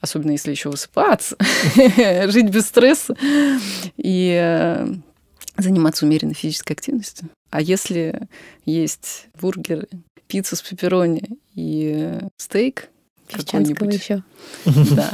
[0.00, 1.36] особенно если еще высыпаться,
[2.30, 3.16] жить без стресса
[3.96, 4.86] и э,
[5.56, 7.28] заниматься умеренной физической активностью.
[7.50, 8.28] А если
[8.64, 9.88] есть бургеры,
[10.26, 12.88] пицца с пепперони и стейк,
[13.28, 14.22] Песчанского еще.
[14.66, 15.10] Да.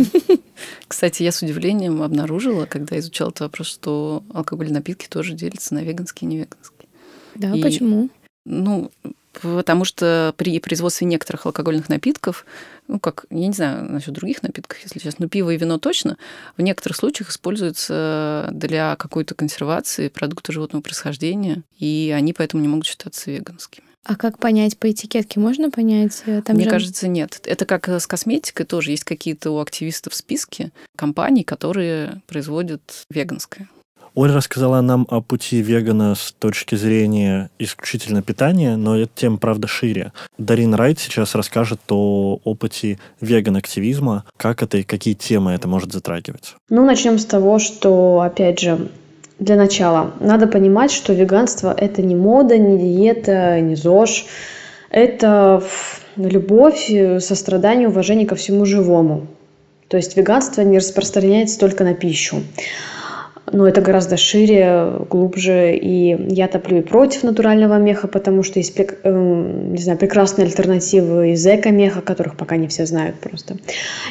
[0.88, 5.82] Кстати, я с удивлением обнаружила, когда изучала этот вопрос, что алкогольные напитки тоже делятся на
[5.82, 6.88] веганские и невеганские.
[7.36, 8.10] Да, и, почему?
[8.44, 8.90] Ну,
[9.32, 12.44] потому что при производстве некоторых алкогольных напитков,
[12.88, 16.16] ну, как, я не знаю насчет других напитков, если честно, но пиво и вино точно,
[16.56, 22.86] в некоторых случаях используются для какой-то консервации продукты животного происхождения, и они поэтому не могут
[22.86, 23.86] считаться веганскими.
[24.04, 25.40] А как понять по этикетке?
[25.40, 26.22] Можно понять?
[26.24, 26.70] Э, там Мне же...
[26.70, 27.40] кажется, нет.
[27.44, 28.92] Это как с косметикой тоже.
[28.92, 33.68] Есть какие-то у активистов списки компаний, которые производят веганское.
[34.14, 39.68] Оля рассказала нам о пути вегана с точки зрения исключительно питания, но эта тема, правда,
[39.68, 40.12] шире.
[40.36, 46.56] Дарин Райт сейчас расскажет о опыте веган-активизма, как это и какие темы это может затрагивать.
[46.68, 48.88] Ну, начнем с того, что, опять же,
[49.38, 54.26] для начала надо понимать, что веганство– это не мода, не диета, не ЗОЖ.
[54.90, 55.62] Это
[56.16, 59.28] любовь, сострадание, уважение ко всему живому.
[59.86, 62.42] То есть веганство не распространяется только на пищу
[63.52, 68.78] но это гораздо шире, глубже, и я топлю и против натурального меха, потому что есть,
[69.04, 73.56] эм, не знаю, прекрасные альтернативы из эко-меха, которых пока не все знают просто.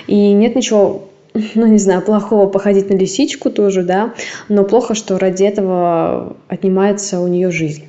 [0.08, 1.10] И нет ничего
[1.56, 4.13] ну, не знаю, плохого походить на лисичку тоже, да,
[4.47, 7.88] но плохо, что ради этого отнимается у нее жизнь.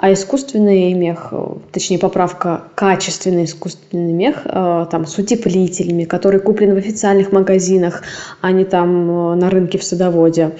[0.00, 1.32] А искусственный мех,
[1.72, 8.04] точнее поправка, качественный искусственный мех, э, там, с утеплителями, который куплен в официальных магазинах,
[8.40, 10.52] а не там э, на рынке в садоводе,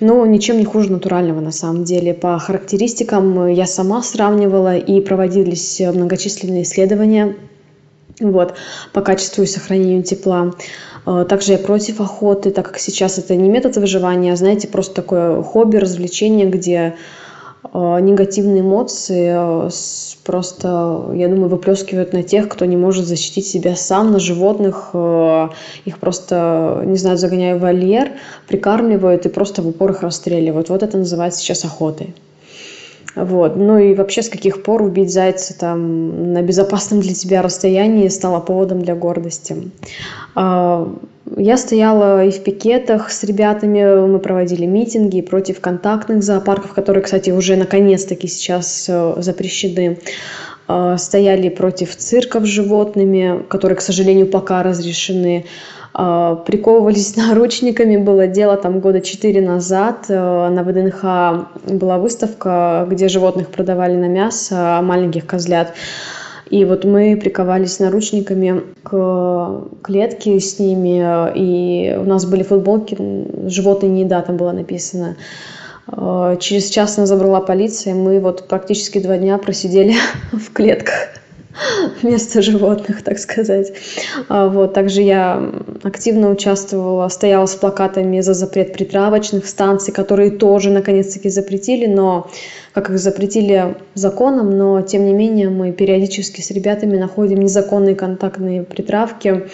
[0.00, 2.14] ну, ничем не хуже натурального на самом деле.
[2.14, 7.36] По характеристикам я сама сравнивала и проводились многочисленные исследования
[8.18, 8.54] вот,
[8.94, 10.54] по качеству и сохранению тепла.
[11.04, 14.94] Э, также я против охоты, так как сейчас это не метод выживания, а, знаете, просто
[14.94, 16.94] такое хобби, развлечение, где э,
[17.74, 19.70] негативные эмоции э,
[20.24, 24.90] просто, я думаю, выплескивают на тех, кто не может защитить себя сам, на животных.
[25.84, 28.12] Их просто, не знаю, загоняют в вольер,
[28.48, 30.68] прикармливают и просто в упор их расстреливают.
[30.68, 32.14] Вот это называется сейчас охотой.
[33.16, 33.56] Вот.
[33.56, 38.40] Ну и вообще с каких пор убить зайца там на безопасном для тебя расстоянии стало
[38.40, 39.70] поводом для гордости.
[40.34, 40.86] А,
[41.36, 47.30] я стояла и в пикетах с ребятами, мы проводили митинги против контактных зоопарков, которые, кстати,
[47.30, 49.98] уже наконец-таки сейчас э, запрещены.
[50.68, 55.46] А, стояли против цирков с животными, которые, к сожалению, пока разрешены.
[55.98, 57.96] А, приковывались наручниками.
[57.96, 60.04] Было дело там года четыре назад.
[60.08, 65.72] Э, на ВДНХ была выставка, где животных продавали на мясо, маленьких козлят.
[66.50, 72.96] И вот мы приковались наручниками к клетке с ними, и у нас были футболки
[73.48, 75.16] «Животные не еда» там было написано.
[75.90, 79.94] Э, через час нас забрала полиция, и мы вот практически два дня просидели
[80.32, 81.08] в клетках
[82.02, 83.72] вместо животных, так сказать.
[84.28, 84.74] А, вот.
[84.74, 91.86] Также я активно участвовала, стояла с плакатами за запрет притравочных станций, которые тоже наконец-таки запретили,
[91.86, 92.30] но
[92.72, 98.62] как их запретили законом, но тем не менее мы периодически с ребятами находим незаконные контактные
[98.62, 99.46] притравки.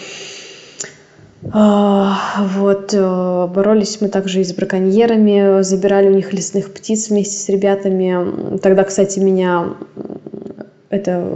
[1.52, 2.16] А,
[2.54, 7.48] вот, э, боролись мы также и с браконьерами, забирали у них лесных птиц вместе с
[7.48, 8.58] ребятами.
[8.58, 9.74] Тогда, кстати, меня
[10.92, 11.26] это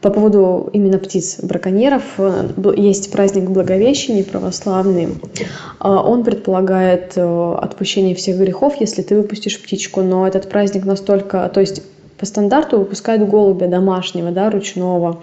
[0.00, 5.08] по поводу именно птиц браконьеров э, есть праздник Благовещения православный.
[5.78, 11.50] А, он предполагает э, отпущение всех грехов, если ты выпустишь птичку, но этот праздник настолько,
[11.52, 11.82] то есть
[12.16, 15.22] по стандарту выпускают голубя домашнего, да, ручного,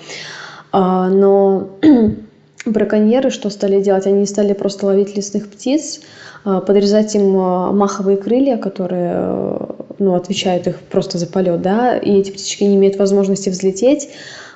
[0.72, 1.70] а, но
[2.66, 4.08] браконьеры что стали делать?
[4.08, 6.02] Они стали просто ловить лесных птиц,
[6.44, 9.58] а, подрезать им маховые крылья, которые
[10.00, 14.10] ну, отвечают их просто за полет, да, и эти птички не имеют возможности взлететь,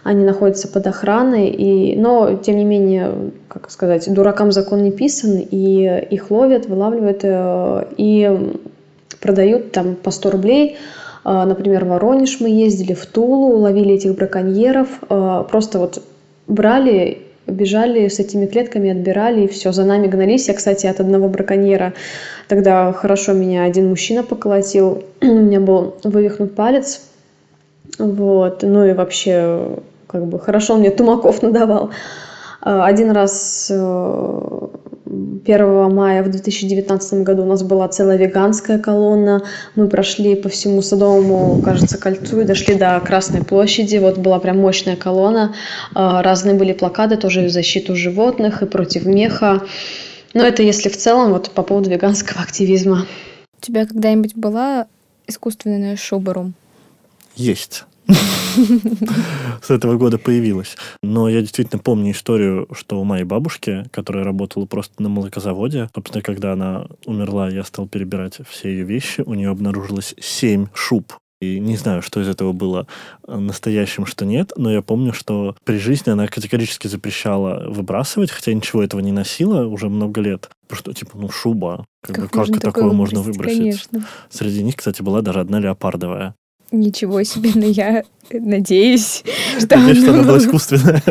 [0.04, 5.38] они находятся под охраной, и, но, тем не менее, как сказать, дуракам закон не писан,
[5.40, 8.54] и их ловят, вылавливают э, и
[9.20, 10.78] продают там по 100 рублей.
[11.26, 16.02] Э, например, в Воронеж мы ездили, в Тулу, ловили этих браконьеров, э, просто вот
[16.48, 20.48] брали бежали с этими клетками, отбирали, и все, за нами гнались.
[20.48, 21.94] Я, кстати, от одного браконьера
[22.48, 27.02] тогда хорошо меня один мужчина поколотил, у меня был вывихнут палец,
[28.00, 31.92] вот, ну и вообще, как бы, хорошо мне тумаков надавал.
[32.62, 33.80] А, один раз 1
[35.46, 39.44] э, мая в 2019 году у нас была целая веганская колонна.
[39.76, 43.98] Мы прошли по всему Садовому, кажется, кольцу и дошли до Красной площади.
[43.98, 45.54] Вот была прям мощная колонна.
[45.94, 49.62] А, разные были плакаты тоже в защиту животных и против меха.
[50.34, 53.06] Но это если в целом вот по поводу веганского активизма.
[53.58, 54.88] У тебя когда-нибудь была
[55.28, 56.54] искусственная шубарум?
[57.36, 57.86] Есть.
[59.62, 60.76] С этого года появилась.
[61.04, 66.24] Но я действительно помню историю, что у моей бабушки, которая работала просто на молокозаводе, собственно,
[66.24, 71.58] когда она умерла, я стал перебирать все ее вещи, у нее обнаружилось семь шуб и
[71.60, 72.86] не знаю, что из этого было
[73.26, 78.84] настоящим, что нет, но я помню, что при жизни она категорически запрещала выбрасывать, хотя ничего
[78.84, 80.50] этого не носила уже много лет.
[80.68, 81.86] Потому что, типа, ну, шуба.
[82.04, 83.58] Как, как, бы, как такое, такое можно выбросить?
[83.58, 84.06] Конечно.
[84.30, 86.36] Среди них, кстати, была даже одна леопардовая.
[86.72, 89.24] Ничего себе, но я надеюсь,
[89.58, 90.24] что Надеюсь, она...
[90.24, 91.02] была искусственная.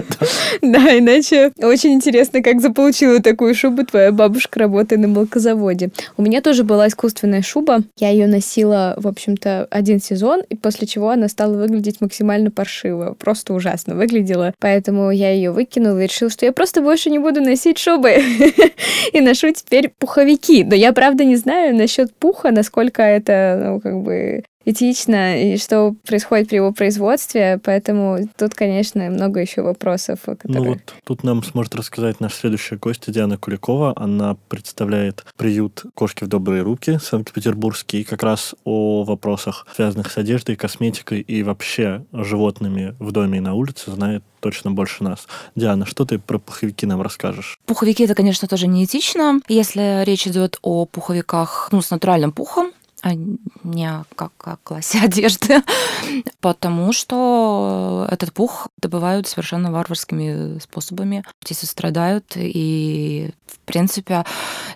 [0.63, 5.91] Да, иначе очень интересно, как заполучила такую шубу твоя бабушка, работая на молокозаводе.
[6.17, 7.81] У меня тоже была искусственная шуба.
[7.99, 13.17] Я ее носила, в общем-то, один сезон, и после чего она стала выглядеть максимально паршиво.
[13.19, 14.55] Просто ужасно выглядела.
[14.61, 18.17] Поэтому я ее выкинула и решила, что я просто больше не буду носить шубы.
[19.13, 20.65] И ношу теперь пуховики.
[20.65, 25.95] Но я, правда, не знаю насчет пуха, насколько это, ну, как бы этично и что
[26.07, 30.21] происходит при его производстве, поэтому тут, конечно, много еще вопросов.
[30.21, 30.61] Которые...
[30.61, 33.95] Ну вот тут нам сможет рассказать наш следующий гость Диана Куликова.
[33.97, 40.19] Она представляет приют «Кошки в добрые руки» Санкт-Петербургский, и как раз о вопросах, связанных с
[40.19, 45.27] одеждой, косметикой и вообще животными в доме и на улице знает точно больше нас.
[45.57, 47.59] Диана, что ты про пуховики нам расскажешь?
[47.67, 49.41] Пуховики это, конечно, тоже неэтично.
[49.49, 52.73] Если речь идет о пуховиках ну, с натуральным пухом,
[53.05, 55.63] не как о классе одежды,
[56.41, 61.25] потому что этот пух добывают совершенно варварскими способами.
[61.41, 64.25] Птицы страдают, и, в принципе,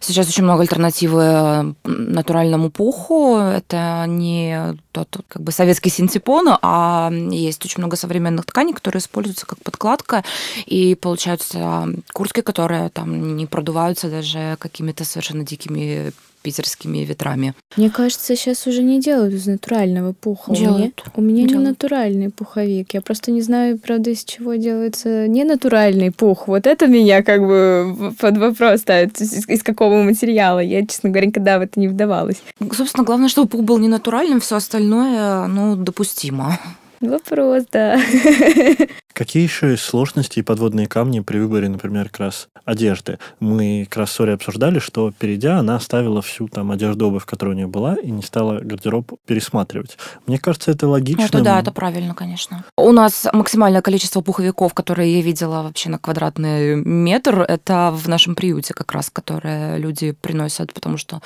[0.00, 3.36] сейчас очень много альтернативы натуральному пуху.
[3.36, 9.46] Это не тот как бы советский синтепон, а есть очень много современных тканей, которые используются
[9.46, 10.22] как подкладка,
[10.66, 16.12] и получаются куртки, которые там не продуваются даже какими-то совершенно дикими
[16.42, 17.54] питерскими ветрами.
[17.76, 20.54] Мне кажется, сейчас уже не делают из натурального пуха.
[20.54, 21.02] Делают.
[21.14, 21.64] У меня, у меня делают.
[21.64, 22.94] не натуральный пуховик.
[22.94, 26.48] Я просто не знаю, правда, из чего делается не натуральный пух.
[26.48, 29.20] Вот это меня как бы под вопрос ставит.
[29.20, 30.60] Из, из какого материала.
[30.60, 32.42] Я, честно говоря, никогда в это не вдавалась.
[32.72, 36.58] Собственно, главное, чтобы пух был не натуральным, все остальное, ну, допустимо.
[37.02, 38.00] Вопрос, да.
[39.12, 43.18] Какие еще есть сложности и подводные камни при выборе, например, как раз одежды?
[43.40, 47.54] Мы как раз с Сори обсуждали, что перейдя, она оставила всю там одежду, обувь, которая
[47.54, 49.98] у нее была, и не стала гардероб пересматривать.
[50.26, 51.24] Мне кажется, это логично.
[51.24, 52.64] Это да, это правильно, конечно.
[52.76, 58.34] У нас максимальное количество пуховиков, которые я видела вообще на квадратный метр, это в нашем
[58.34, 61.20] приюте как раз, которые люди приносят, потому что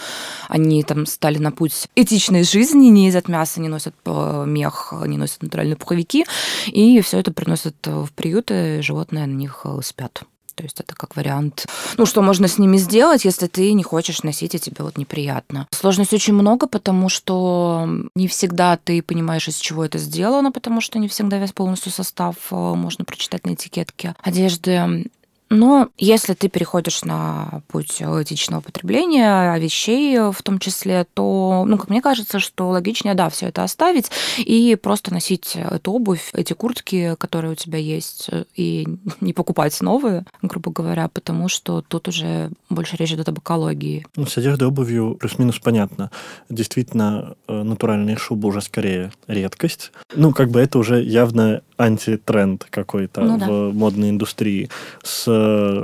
[0.49, 5.18] они там стали на путь этичной жизни, не едят мясо, не носят э, мех, не
[5.18, 6.25] носят натуральные пуховики,
[6.67, 10.23] и все это приносят в приюты, животные на них э, спят.
[10.57, 11.67] То есть это как вариант,
[11.99, 15.69] ну, что можно с ними сделать, если ты не хочешь носить, и тебе вот неприятно.
[15.71, 20.99] Сложностей очень много, потому что не всегда ты понимаешь, из чего это сделано, потому что
[20.99, 25.11] не всегда весь полностью состав э, можно прочитать на этикетке одежды.
[25.49, 31.88] Но если ты переходишь на путь этичного потребления вещей в том числе, то, ну, как
[31.88, 37.14] мне кажется, что логичнее, да, все это оставить и просто носить эту обувь, эти куртки,
[37.18, 38.86] которые у тебя есть, и
[39.20, 44.07] не покупать новые, грубо говоря, потому что тут уже больше речь идет об экологии.
[44.16, 46.11] Ну, с одеждой обувью плюс-минус понятно.
[46.49, 49.92] Действительно, натуральные шубы уже скорее редкость.
[50.14, 53.47] Ну, как бы это уже явно антитренд какой-то ну, да.
[53.47, 54.70] в модной индустрии.
[55.03, 55.26] С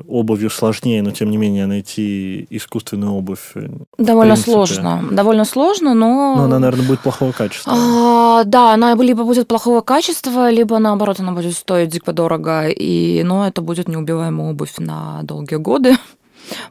[0.08, 3.54] обувью сложнее, но тем не менее найти искусственную обувь.
[3.98, 5.04] Довольно сложно.
[5.10, 6.34] Довольно сложно, но.
[6.36, 7.72] Но она, наверное, будет плохого качества.
[7.74, 12.68] А, да, она либо будет плохого качества, либо наоборот, она будет стоить дико дорого.
[12.68, 15.96] И, но это будет неубиваемая обувь на долгие годы.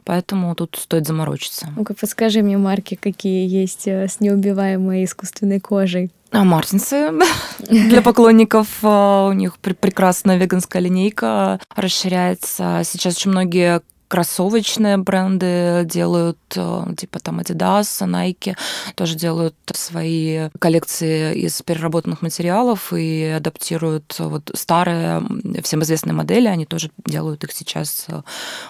[0.04, 1.68] Поэтому тут стоит заморочиться.
[1.76, 6.10] Ну-ка, подскажи мне марки, какие есть с неубиваемой искусственной кожей.
[6.32, 7.10] А Мартинсы
[7.58, 12.80] для поклонников у них прекрасная веганская линейка расширяется.
[12.84, 13.82] Сейчас очень многие
[14.12, 18.54] кроссовочные бренды делают, типа там Adidas, Nike,
[18.94, 25.22] тоже делают свои коллекции из переработанных материалов и адаптируют вот старые,
[25.62, 28.06] всем известные модели, они тоже делают их сейчас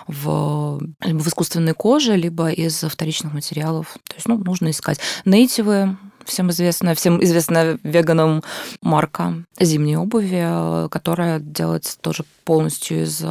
[0.06, 3.96] в, либо в искусственной коже, либо из вторичных материалов.
[4.06, 5.00] То есть, ну, нужно искать.
[5.24, 8.42] Нейтивы, всем известная, всем известная веганам
[8.82, 13.26] марка зимней обуви, которая делается тоже полностью из э,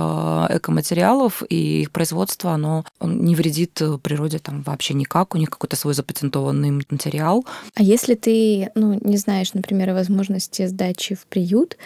[0.50, 5.94] экоматериалов, и их производство, оно не вредит природе там вообще никак, у них какой-то свой
[5.94, 7.46] запатентованный материал.
[7.76, 11.78] А если ты, ну, не знаешь, например, о возможности сдачи в приют,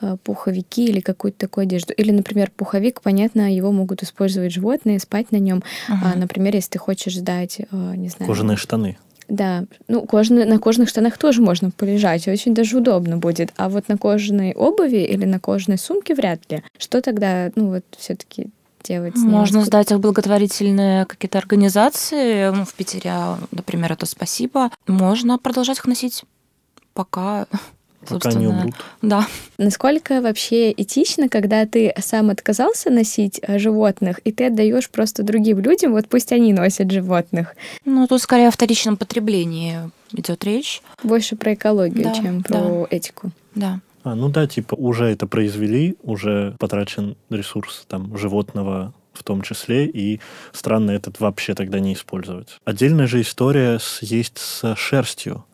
[0.00, 5.32] э, пуховики или какую-то такую одежду, или, например, пуховик, понятно, его могут использовать животные, спать
[5.32, 6.12] на нем, uh-huh.
[6.14, 8.28] а, например, если ты хочешь сдать, э, не знаю...
[8.28, 8.98] Кожаные штаны.
[9.28, 13.52] Да, ну кожаные, на кожаных штанах тоже можно полежать, очень даже удобно будет.
[13.56, 16.62] А вот на кожаной обуви или на кожаной сумке вряд ли.
[16.78, 18.48] Что тогда, ну вот все-таки
[18.82, 19.16] делать?
[19.16, 22.50] Можно сдать их благотворительные какие-то организации.
[22.54, 23.12] Ну, в Питере,
[23.50, 24.70] например, это спасибо.
[24.86, 26.24] Можно продолжать их носить,
[26.92, 27.46] пока
[28.08, 28.74] Пока не умрут.
[29.02, 29.26] Да.
[29.58, 35.60] Насколько вообще этично, когда ты сам отказался носить э, животных, и ты отдаешь просто другим
[35.60, 37.54] людям, вот пусть они носят животных?
[37.84, 40.82] Ну, тут скорее о вторичном потреблении идет речь.
[41.02, 42.86] Больше про экологию, да, чем про да.
[42.90, 43.30] этику.
[43.54, 43.80] Да.
[44.02, 49.86] А, ну да, типа уже это произвели, уже потрачен ресурс там животного в том числе,
[49.86, 50.20] и
[50.52, 52.58] странно этот вообще тогда не использовать.
[52.64, 55.44] Отдельная же история с, есть с шерстью.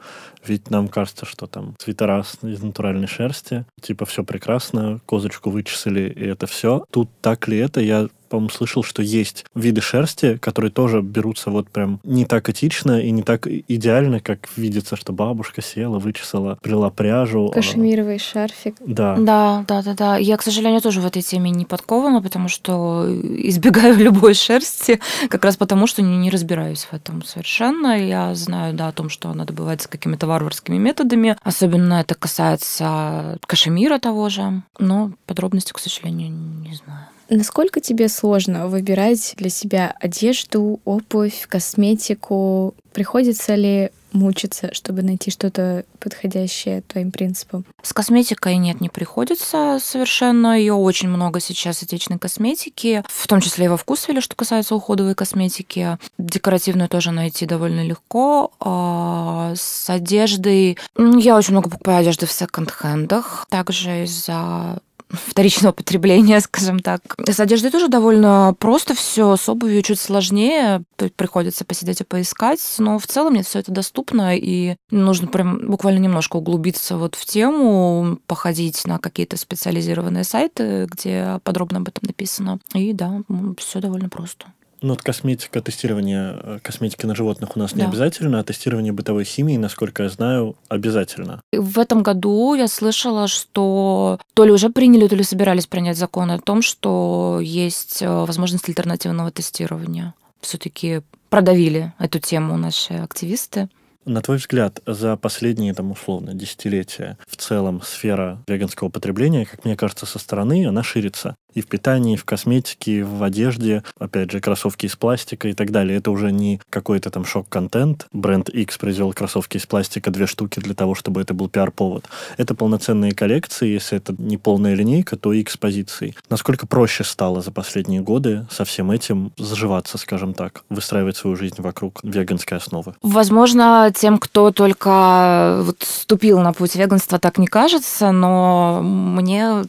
[0.47, 6.25] Ведь нам кажется, что там свитера из натуральной шерсти, типа все прекрасно, козочку вычесали, и
[6.25, 6.85] это все.
[6.91, 11.69] Тут так ли это, я по-моему, слышал, что есть виды шерсти, которые тоже берутся вот
[11.69, 16.91] прям не так этично и не так идеально, как видится, что бабушка села, вычесала, прила
[16.91, 17.51] пряжу.
[17.51, 18.77] Кашемировый шарфик.
[18.87, 19.17] Да.
[19.17, 20.17] Да, да, да, да.
[20.17, 25.45] Я, к сожалению, тоже в этой теме не подкована, потому что избегаю любой шерсти, как
[25.45, 27.99] раз потому, что не, не разбираюсь в этом совершенно.
[27.99, 31.37] Я знаю, да, о том, что она добывается какими-то варварскими методами.
[31.43, 34.63] Особенно это касается кашемира того же.
[34.79, 37.09] Но подробности, к сожалению, не знаю.
[37.31, 42.75] Насколько тебе сложно выбирать для себя одежду, обувь, косметику?
[42.93, 47.65] Приходится ли мучиться, чтобы найти что-то подходящее твоим принципам?
[47.83, 50.59] С косметикой нет, не приходится совершенно.
[50.59, 55.15] Ее очень много сейчас отечественной косметики, в том числе и во вкусвеле, что касается уходовой
[55.15, 55.99] косметики.
[56.19, 58.51] Декоративную тоже найти довольно легко.
[58.59, 60.79] А с одеждой...
[60.97, 63.47] Я очень много покупаю одежды в секонд-хендах.
[63.49, 67.01] Также из-за вторичного потребления, скажем так.
[67.27, 70.83] С одеждой тоже довольно просто все, с обувью чуть сложнее,
[71.17, 75.99] приходится посидеть и поискать, но в целом мне все это доступно, и нужно прям буквально
[75.99, 82.59] немножко углубиться вот в тему, походить на какие-то специализированные сайты, где подробно об этом написано.
[82.75, 83.23] И да,
[83.59, 84.47] все довольно просто.
[84.83, 87.89] Ну, вот косметика, тестирование э, косметики на животных у нас не да.
[87.89, 91.43] обязательно, а тестирование бытовой химии, насколько я знаю, обязательно.
[91.53, 96.31] В этом году я слышала, что то ли уже приняли, то ли собирались принять закон
[96.31, 100.15] о том, что есть э, возможность альтернативного тестирования.
[100.41, 103.69] Все-таки продавили эту тему наши активисты.
[104.07, 109.77] На твой взгляд, за последние, там, условно, десятилетия в целом сфера веганского потребления, как мне
[109.77, 113.83] кажется, со стороны, она ширится и в питании, и в косметике, и в одежде.
[113.99, 115.99] Опять же, кроссовки из пластика и так далее.
[115.99, 118.07] Это уже не какой-то там шок-контент.
[118.13, 122.07] Бренд X произвел кроссовки из пластика, две штуки для того, чтобы это был пиар-повод.
[122.37, 123.69] Это полноценные коллекции.
[123.69, 126.17] Если это не полная линейка, то X позиций.
[126.29, 131.57] Насколько проще стало за последние годы со всем этим заживаться, скажем так, выстраивать свою жизнь
[131.59, 132.95] вокруг веганской основы?
[133.03, 139.65] Возможно, тем, кто только вот вступил на путь веганства, так не кажется, но мне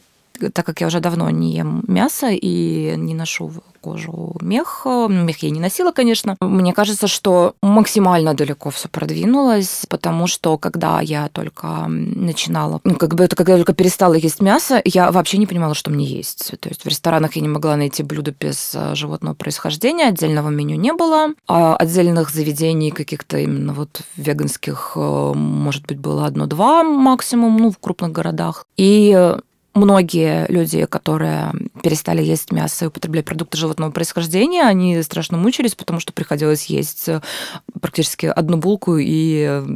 [0.50, 5.50] так как я уже давно не ем мясо и не ношу кожу мех, мех я
[5.50, 11.86] не носила, конечно, мне кажется, что максимально далеко все продвинулось, потому что когда я только
[11.88, 15.74] начинала, ну, как бы это когда я только перестала есть мясо, я вообще не понимала,
[15.74, 16.52] что мне есть.
[16.60, 20.76] То есть в ресторанах я не могла найти блюдо без э, животного происхождения, отдельного меню
[20.76, 27.56] не было, а отдельных заведений каких-то именно вот веганских, э, может быть, было одно-два максимум,
[27.56, 28.64] ну, в крупных городах.
[28.76, 29.36] И
[29.74, 31.52] многие люди, которые
[31.82, 37.08] перестали есть мясо и употреблять продукты животного происхождения, они страшно мучились, потому что приходилось есть
[37.08, 37.20] э,
[37.80, 39.66] практически одну булку и э,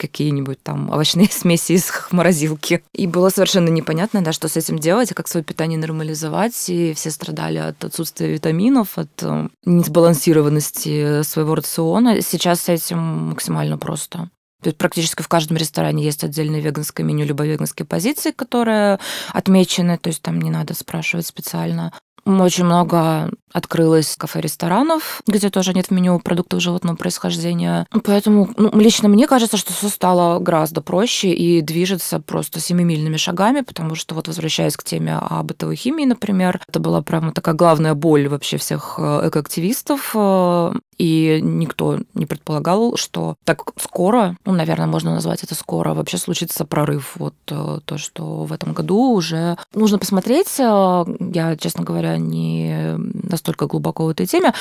[0.00, 2.82] какие-нибудь там овощные смеси из морозилки.
[2.92, 6.68] И было совершенно непонятно, да, что с этим делать, как свое питание нормализовать.
[6.68, 12.22] И все страдали от отсутствия витаминов, от э, несбалансированности своего рациона.
[12.22, 14.30] Сейчас с этим максимально просто.
[14.64, 18.98] Есть практически в каждом ресторане есть отдельное веганское меню, либо веганские позиции, которые
[19.32, 21.92] отмечены, то есть там не надо спрашивать специально.
[22.26, 27.86] Очень много открылось кафе-ресторанов, где тоже нет в меню продуктов животного происхождения.
[28.04, 33.62] Поэтому ну, лично мне кажется, что все стало гораздо проще и движется просто семимильными шагами,
[33.62, 37.94] потому что вот возвращаясь к теме о бытовой химии, например, это была прямо такая главная
[37.94, 44.86] боль вообще всех э, экоактивистов, э, и никто не предполагал, что так скоро, ну, наверное,
[44.86, 47.12] можно назвать это скоро, вообще случится прорыв.
[47.16, 50.58] Вот э, то, что в этом году уже нужно посмотреть.
[50.58, 54.52] Я, честно говоря, не настолько глубоко в этой теме,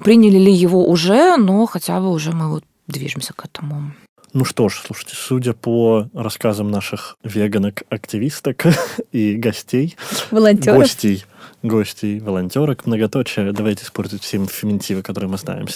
[0.00, 3.94] приняли ли его уже, но хотя бы уже мы вот движемся к этому.
[4.34, 8.64] Ну что ж, слушайте, судя по рассказам наших веганок-активисток
[9.12, 9.96] и гостей,
[10.30, 11.24] волонтеров, гостей,
[11.62, 15.66] гостей, волонтерок, многоточие, давайте использовать все феминитивы, которые мы знаем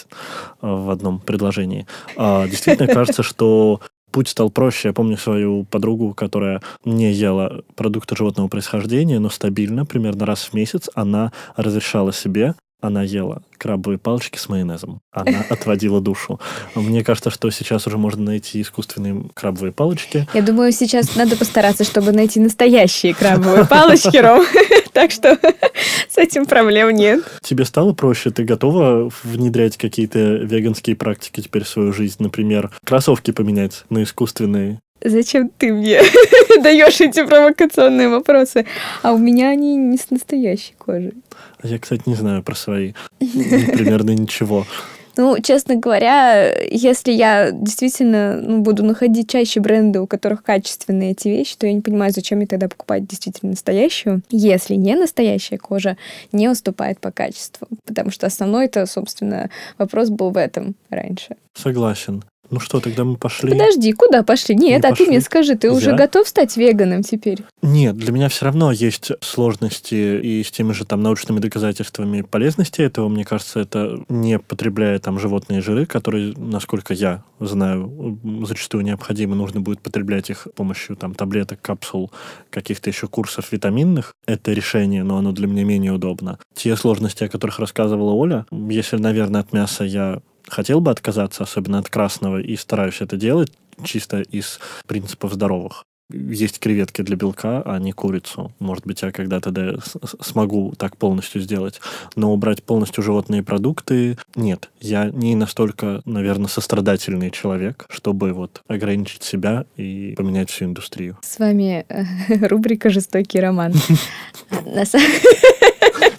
[0.61, 1.87] в одном предложении.
[2.17, 3.81] А, действительно кажется, что
[4.11, 4.89] путь стал проще.
[4.89, 10.55] Я помню свою подругу, которая не ела продукты животного происхождения, но стабильно, примерно раз в
[10.55, 15.01] месяц, она разрешала себе она ела крабовые палочки с майонезом.
[15.13, 16.41] Она отводила душу.
[16.75, 20.27] Мне кажется, что сейчас уже можно найти искусственные крабовые палочки.
[20.35, 24.45] Я думаю, сейчас надо постараться, чтобы найти настоящие крабовые палочки, Ром.
[24.93, 25.39] Так что
[26.11, 27.25] с этим проблем нет.
[27.41, 28.31] Тебе стало проще?
[28.31, 32.17] Ты готова внедрять какие-то веганские практики теперь в свою жизнь?
[32.19, 34.81] Например, кроссовки поменять на искусственные?
[35.05, 36.01] Зачем ты мне
[36.63, 38.67] даешь эти провокационные вопросы?
[39.03, 41.15] А у меня они не с настоящей кожей.
[41.63, 42.93] Я, кстати, не знаю про свои.
[43.19, 44.67] Примерно ничего.
[45.17, 51.29] Ну, честно говоря, если я действительно ну, буду находить чаще бренды, у которых качественные эти
[51.29, 55.99] вещи, то я не понимаю, зачем мне тогда покупать действительно настоящую, если не настоящая кожа
[56.33, 57.69] не уступает по качеству.
[57.85, 61.37] Потому что основной это, собственно, вопрос был в этом раньше.
[61.55, 62.25] Согласен.
[62.53, 63.51] Ну что, тогда мы пошли.
[63.51, 64.55] Подожди, куда пошли?
[64.55, 65.07] Нет, не а пошли.
[65.07, 65.73] ты мне скажи, ты Я?
[65.73, 67.39] уже готов стать веганом теперь?
[67.63, 72.83] Нет, для меня все равно есть сложности и с теми же там научными доказательствами полезности
[72.83, 73.09] этого.
[73.09, 79.63] Мне кажется, это не потребляя там животные жиры, которые, насколько я знаю, зачастую необходимо, нужно
[79.63, 82.13] будет потреблять их с помощью там таблеток, капсул,
[82.51, 84.13] каких-то еще курсов витаминных.
[84.27, 86.39] Это решение, но оно для меня менее удобно.
[86.55, 91.79] Те сложности, о которых рассказывала Оля, если, наверное, от мяса я хотел бы отказаться, особенно
[91.79, 93.53] от красного, и стараюсь это делать
[93.85, 95.85] чисто из принципов здоровых.
[96.11, 98.53] есть креветки для белка, а не курицу.
[98.59, 99.77] Может быть, я когда-то да,
[100.21, 101.81] смогу так полностью сделать.
[102.17, 104.71] Но убрать полностью животные продукты нет.
[104.81, 111.19] Я не настолько, наверное, сострадательный человек, чтобы вот ограничить себя и поменять всю индустрию.
[111.23, 112.05] С вами э,
[112.47, 113.73] рубрика «Жестокий роман».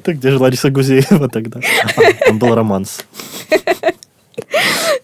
[0.03, 1.61] Так где же Лариса Гузеева тогда?
[2.28, 3.05] Там был романс.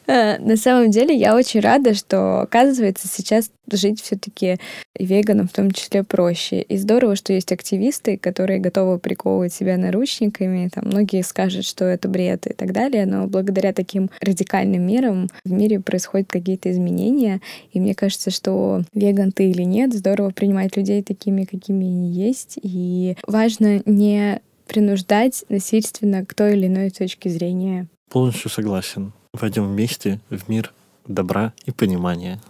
[0.08, 4.58] Э, на самом деле я очень рада, что, оказывается, сейчас жить все-таки
[4.98, 6.62] веганам в том числе проще.
[6.62, 10.70] И здорово, что есть активисты, которые готовы приковывать себя наручниками.
[10.74, 15.52] Там многие скажут, что это бред и так далее, но благодаря таким радикальным мерам в
[15.52, 17.40] мире происходят какие-то изменения.
[17.72, 22.58] И мне кажется, что веган ты или нет, здорово принимать людей такими, какими они есть.
[22.62, 27.88] И важно не принуждать насильственно к той или иной точке зрения.
[28.10, 29.14] Полностью согласен.
[29.34, 30.74] Войдем вместе в мир
[31.06, 32.42] добра и понимания.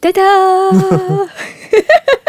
[0.00, 0.70] Та-да!